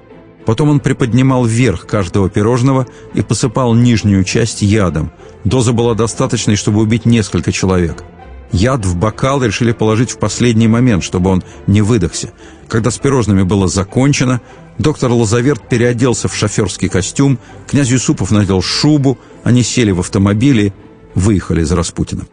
Потом 0.45 0.71
он 0.71 0.81
приподнимал 0.81 1.45
верх 1.45 1.87
каждого 1.87 2.29
пирожного 2.29 2.87
и 3.15 3.23
посыпал 3.23 3.75
нижнюю 3.75 4.25
часть 4.25 4.63
ядом. 4.63 5.13
Доза 5.45 5.73
была 5.73 5.95
достаточной, 5.95 6.57
чтобы 6.57 6.81
убить 6.81 7.07
несколько 7.07 7.53
человек. 7.53 8.03
Яд 8.51 8.85
в 8.87 8.97
бокал 8.97 9.45
решили 9.45 9.73
положить 9.73 10.11
в 10.11 10.19
последний 10.19 10.69
момент, 10.69 11.05
чтобы 11.05 11.31
он 11.31 11.45
не 11.67 11.83
выдохся. 11.83 12.33
Когда 12.69 12.91
с 12.91 12.99
пирожными 12.99 13.43
было 13.43 13.67
закончено, 13.67 14.41
доктор 14.79 15.11
Лазаверт 15.11 15.69
переоделся 15.69 16.29
в 16.29 16.37
шоферский 16.37 16.89
костюм, 16.89 17.39
князь 17.67 17.89
Юсупов 17.89 18.31
надел 18.31 18.61
шубу, 18.63 19.19
они 19.43 19.63
сели 19.63 19.91
в 19.91 20.01
автомобиле, 20.01 20.75
выехали 21.15 21.63
из 21.63 21.73
Распутина. 21.73 22.27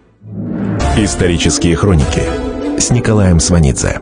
Исторические 0.97 1.75
хроники 1.75 2.23
с 2.77 2.89
Николаем 2.89 3.39
Сванидзе. 3.39 4.01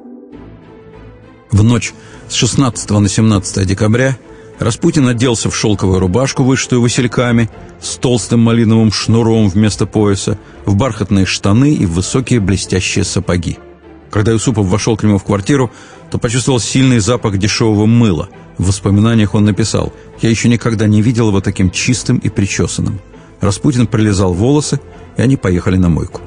В 1.52 1.64
ночь 1.64 1.94
с 2.28 2.34
16 2.34 2.90
на 2.90 3.08
17 3.08 3.68
декабря 3.68 4.18
Распутин 4.58 5.08
оделся 5.08 5.52
в 5.52 5.56
шелковую 5.56 6.00
рубашку, 6.00 6.44
вышитую 6.44 6.82
васильками, 6.82 7.50
с 7.80 7.96
толстым 7.98 8.40
малиновым 8.40 8.92
шнуром 8.92 9.50
вместо 9.50 9.86
пояса, 9.86 10.40
в 10.66 10.76
бархатные 10.76 11.26
штаны 11.26 11.74
и 11.74 11.86
в 11.86 11.94
высокие 11.94 12.40
блестящие 12.40 13.04
сапоги. 13.04 13.60
Когда 14.14 14.32
Юсупов 14.32 14.68
вошел 14.68 14.96
к 14.96 15.02
нему 15.02 15.18
в 15.18 15.24
квартиру, 15.24 15.72
то 16.12 16.20
почувствовал 16.20 16.60
сильный 16.60 17.00
запах 17.00 17.40
дешевого 17.40 17.88
мыла. 17.88 18.30
В 18.60 18.68
воспоминаниях 18.68 19.34
он 19.34 19.46
написал 19.46 19.92
«Я 20.22 20.30
еще 20.30 20.50
никогда 20.50 20.86
не 20.86 21.02
видел 21.02 21.30
его 21.30 21.42
таким 21.42 21.72
чистым 21.72 22.18
и 22.20 22.30
причесанным». 22.30 23.00
Распутин 23.42 23.88
прилезал 23.88 24.32
волосы, 24.32 24.80
и 25.18 25.22
они 25.24 25.36
поехали 25.36 25.78
на 25.78 25.90
мойку. 25.90 26.22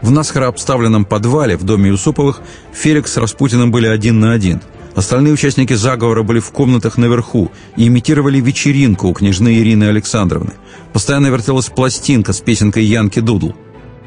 В 0.00 0.12
наскоро 0.12 0.46
обставленном 0.46 1.04
подвале 1.04 1.56
в 1.56 1.64
доме 1.64 1.88
Юсуповых 1.88 2.40
Феликс 2.72 3.14
с 3.14 3.16
Распутиным 3.16 3.72
были 3.72 3.88
один 3.88 4.20
на 4.20 4.32
один– 4.32 4.60
Остальные 4.94 5.34
участники 5.34 5.72
заговора 5.72 6.22
были 6.22 6.38
в 6.38 6.52
комнатах 6.52 6.98
наверху 6.98 7.50
и 7.76 7.88
имитировали 7.88 8.40
вечеринку 8.40 9.08
у 9.08 9.12
княжны 9.12 9.58
Ирины 9.58 9.88
Александровны. 9.88 10.52
Постоянно 10.92 11.26
вертелась 11.26 11.66
пластинка 11.66 12.32
с 12.32 12.40
песенкой 12.40 12.84
Янки 12.84 13.18
Дудл. 13.18 13.54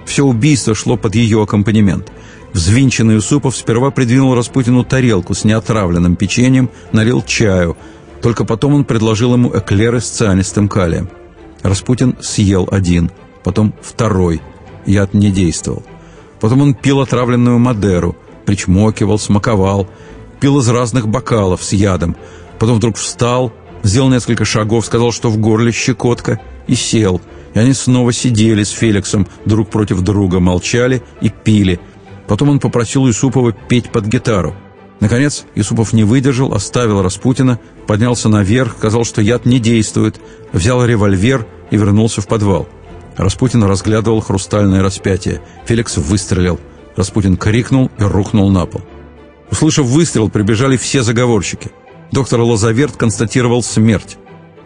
Все 0.05 0.23
убийство 0.23 0.73
шло 0.73 0.95
под 0.95 1.15
ее 1.15 1.43
аккомпанемент. 1.43 2.09
Взвинченный 2.57 3.13
Юсупов 3.13 3.55
сперва 3.55 3.91
придвинул 3.91 4.33
Распутину 4.33 4.83
тарелку 4.83 5.35
с 5.35 5.43
неотравленным 5.43 6.15
печеньем, 6.15 6.71
налил 6.91 7.21
чаю. 7.21 7.77
Только 8.23 8.45
потом 8.45 8.73
он 8.73 8.83
предложил 8.83 9.33
ему 9.33 9.55
эклеры 9.55 10.01
с 10.01 10.09
цианистым 10.09 10.67
калием. 10.67 11.07
Распутин 11.61 12.17
съел 12.19 12.67
один, 12.71 13.11
потом 13.43 13.75
второй. 13.79 14.41
Яд 14.87 15.13
не 15.13 15.29
действовал. 15.29 15.83
Потом 16.39 16.63
он 16.63 16.73
пил 16.73 16.99
отравленную 16.99 17.59
Мадеру, 17.59 18.17
причмокивал, 18.47 19.19
смаковал– 19.19 19.87
пил 20.39 20.57
из 20.57 20.67
разных 20.67 21.07
бокалов 21.07 21.63
с 21.63 21.73
ядом. 21.73 22.15
Потом 22.57 22.77
вдруг 22.77 22.97
встал, 22.97 23.53
сделал 23.83 24.09
несколько 24.09 24.45
шагов, 24.45 24.83
сказал, 24.83 25.11
что 25.11 25.29
в 25.29 25.37
горле 25.37 25.71
щекотка, 25.71 26.39
и 26.67 26.73
сел. 26.73 27.21
И 27.53 27.59
они 27.59 27.73
снова 27.73 28.11
сидели 28.11 28.63
с 28.63 28.71
Феликсом 28.71 29.27
друг 29.45 29.69
против 29.69 30.01
друга, 30.01 30.39
молчали 30.39 31.03
и 31.21 31.29
пили. 31.29 31.79
Потом 32.27 32.49
он 32.49 32.59
попросил 32.59 33.07
Юсупова 33.07 33.51
петь 33.51 33.89
под 33.89 34.05
гитару. 34.05 34.55
Наконец, 34.99 35.45
Юсупов 35.55 35.93
не 35.93 36.03
выдержал, 36.03 36.53
оставил 36.53 37.01
Распутина, 37.01 37.59
поднялся 37.85 38.29
наверх, 38.29 38.75
сказал, 38.77 39.03
что 39.05 39.21
яд 39.21 39.45
не 39.45 39.59
действует, 39.59 40.19
взял 40.51 40.83
револьвер 40.83 41.45
и 41.69 41.77
вернулся 41.77 42.21
в 42.21 42.27
подвал. 42.27 42.67
Распутин 43.15 43.63
разглядывал 43.63 44.21
хрустальное 44.21 44.81
распятие. 44.81 45.41
Феликс 45.65 45.97
выстрелил. 45.97 46.59
Распутин 46.95 47.37
крикнул 47.37 47.91
и 47.99 48.03
рухнул 48.03 48.49
на 48.49 48.65
пол. 48.65 48.81
Услышав 49.51 49.85
выстрел, 49.85 50.29
прибежали 50.29 50.77
все 50.77 51.03
заговорщики. 51.03 51.71
Доктор 52.11 52.41
Лозаверт 52.41 52.97
констатировал 52.97 53.63
смерть. 53.63 54.17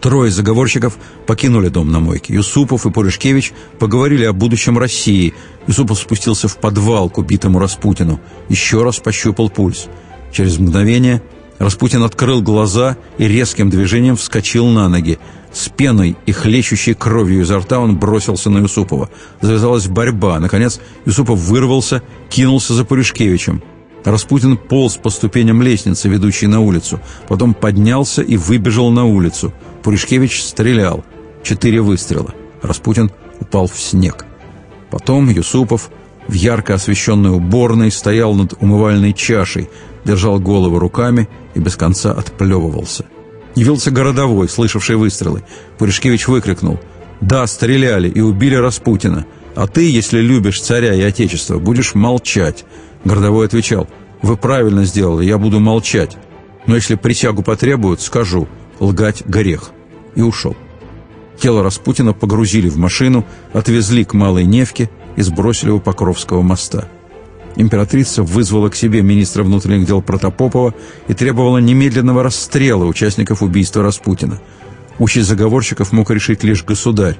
Трое 0.01 0.31
заговорщиков 0.31 0.97
покинули 1.27 1.69
дом 1.69 1.91
на 1.91 1.99
мойке. 1.99 2.33
Юсупов 2.33 2.87
и 2.87 2.89
Пуришкевич 2.89 3.53
поговорили 3.77 4.25
о 4.25 4.33
будущем 4.33 4.79
России. 4.79 5.35
Юсупов 5.67 5.99
спустился 5.99 6.47
в 6.47 6.57
подвал 6.57 7.07
к 7.11 7.19
убитому 7.19 7.59
Распутину. 7.59 8.19
Еще 8.49 8.83
раз 8.83 8.97
пощупал 8.97 9.51
пульс. 9.51 9.87
Через 10.31 10.57
мгновение 10.57 11.21
Распутин 11.59 12.01
открыл 12.01 12.41
глаза 12.41 12.97
и 13.19 13.27
резким 13.27 13.69
движением 13.69 14.15
вскочил 14.15 14.65
на 14.69 14.89
ноги. 14.89 15.19
С 15.53 15.69
пеной 15.69 16.17
и 16.25 16.31
хлещущей 16.31 16.95
кровью 16.95 17.41
изо 17.41 17.59
рта 17.59 17.77
он 17.77 17.97
бросился 17.97 18.49
на 18.49 18.57
Юсупова. 18.59 19.11
Завязалась 19.41 19.87
борьба. 19.87 20.39
Наконец 20.39 20.79
Юсупов 21.05 21.37
вырвался, 21.37 22.01
кинулся 22.29 22.73
за 22.73 22.85
Пуришкевичем. 22.85 23.61
Распутин 24.03 24.57
полз 24.57 24.97
по 24.97 25.09
ступеням 25.09 25.61
лестницы, 25.61 26.09
ведущей 26.09 26.47
на 26.47 26.59
улицу. 26.61 26.99
Потом 27.27 27.53
поднялся 27.53 28.21
и 28.21 28.35
выбежал 28.35 28.89
на 28.89 29.05
улицу. 29.05 29.53
Пуришкевич 29.83 30.43
стрелял. 30.43 31.03
Четыре 31.43 31.81
выстрела. 31.81 32.33
Распутин 32.61 33.11
упал 33.39 33.67
в 33.67 33.79
снег. 33.79 34.25
Потом 34.89 35.29
Юсупов 35.29 35.89
в 36.27 36.33
ярко 36.33 36.75
освещенной 36.75 37.31
уборной 37.31 37.91
стоял 37.91 38.33
над 38.33 38.53
умывальной 38.59 39.13
чашей, 39.13 39.69
держал 40.03 40.39
голову 40.39 40.79
руками 40.79 41.27
и 41.53 41.59
без 41.59 41.75
конца 41.75 42.11
отплевывался. 42.11 43.05
Явился 43.55 43.91
городовой, 43.91 44.49
слышавший 44.49 44.95
выстрелы. 44.95 45.43
Пуришкевич 45.77 46.27
выкрикнул 46.27 46.79
«Да, 47.21 47.45
стреляли 47.47 48.09
и 48.09 48.21
убили 48.21 48.55
Распутина, 48.55 49.25
а 49.55 49.67
ты, 49.67 49.89
если 49.89 50.19
любишь 50.19 50.61
царя 50.61 50.93
и 50.93 51.01
отечество, 51.01 51.59
будешь 51.59 51.93
молчать». 51.93 52.65
Городовой 53.03 53.47
отвечал, 53.47 53.87
«Вы 54.21 54.37
правильно 54.37 54.85
сделали, 54.85 55.25
я 55.25 55.37
буду 55.37 55.59
молчать. 55.59 56.17
Но 56.67 56.75
если 56.75 56.95
присягу 56.95 57.41
потребуют, 57.41 58.01
скажу, 58.01 58.47
лгать 58.79 59.25
грех». 59.25 59.71
И 60.15 60.21
ушел. 60.21 60.55
Тело 61.39 61.63
Распутина 61.63 62.13
погрузили 62.13 62.69
в 62.69 62.77
машину, 62.77 63.25
отвезли 63.53 64.03
к 64.03 64.13
Малой 64.13 64.45
Невке 64.45 64.89
и 65.15 65.21
сбросили 65.21 65.71
у 65.71 65.79
Покровского 65.79 66.41
моста. 66.41 66.87
Императрица 67.55 68.23
вызвала 68.23 68.69
к 68.69 68.75
себе 68.75 69.01
министра 69.01 69.43
внутренних 69.43 69.87
дел 69.87 70.01
Протопопова 70.01 70.73
и 71.07 71.13
требовала 71.13 71.57
немедленного 71.57 72.23
расстрела 72.23 72.85
участников 72.85 73.41
убийства 73.41 73.81
Распутина. 73.81 74.39
Участь 74.99 75.27
заговорщиков 75.27 75.91
мог 75.91 76.11
решить 76.11 76.43
лишь 76.43 76.63
государь, 76.63 77.17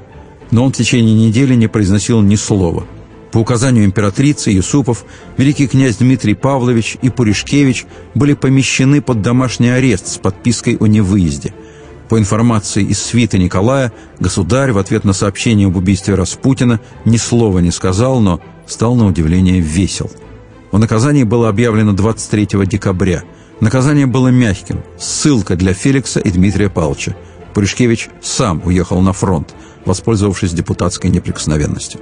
но 0.51 0.65
он 0.65 0.71
в 0.71 0.75
течение 0.75 1.15
недели 1.15 1.55
не 1.55 1.67
произносил 1.67 2.21
ни 2.21 2.35
слова– 2.35 2.85
по 3.31 3.37
указанию 3.37 3.85
императрицы 3.85 4.51
Юсупов, 4.51 5.05
великий 5.37 5.67
князь 5.67 5.97
Дмитрий 5.97 6.33
Павлович 6.33 6.97
и 7.01 7.09
Пуришкевич 7.09 7.85
были 8.13 8.33
помещены 8.33 9.01
под 9.01 9.21
домашний 9.21 9.69
арест 9.69 10.07
с 10.07 10.17
подпиской 10.17 10.75
о 10.77 10.87
невыезде. 10.87 11.53
По 12.09 12.19
информации 12.19 12.83
из 12.83 13.01
свита 13.01 13.37
Николая, 13.37 13.93
государь 14.19 14.73
в 14.73 14.77
ответ 14.77 15.05
на 15.05 15.13
сообщение 15.13 15.67
об 15.67 15.77
убийстве 15.77 16.15
Распутина 16.15 16.81
ни 17.05 17.15
слова 17.15 17.59
не 17.59 17.71
сказал, 17.71 18.19
но 18.19 18.41
стал 18.67 18.95
на 18.95 19.05
удивление 19.05 19.61
весел. 19.61 20.11
О 20.73 20.77
наказании 20.77 21.23
было 21.23 21.47
объявлено 21.47 21.93
23 21.93 22.65
декабря. 22.65 23.23
Наказание 23.61 24.07
было 24.07 24.27
мягким. 24.27 24.81
Ссылка 24.99 25.55
для 25.55 25.73
Феликса 25.73 26.19
и 26.19 26.31
Дмитрия 26.31 26.69
Павловича. 26.69 27.15
Пуришкевич 27.53 28.09
сам 28.21 28.61
уехал 28.65 29.01
на 29.01 29.13
фронт, 29.13 29.53
воспользовавшись 29.85 30.51
депутатской 30.51 31.09
неприкосновенностью. 31.09 32.01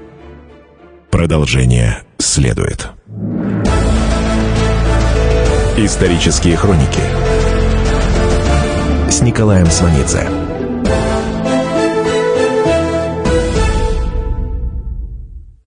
Продолжение 1.12 2.04
следует. 2.18 2.88
Исторические 5.78 6.56
хроники 6.56 7.02
с 9.10 9.22
Николаем 9.22 9.66
Сванидзе. 9.68 10.49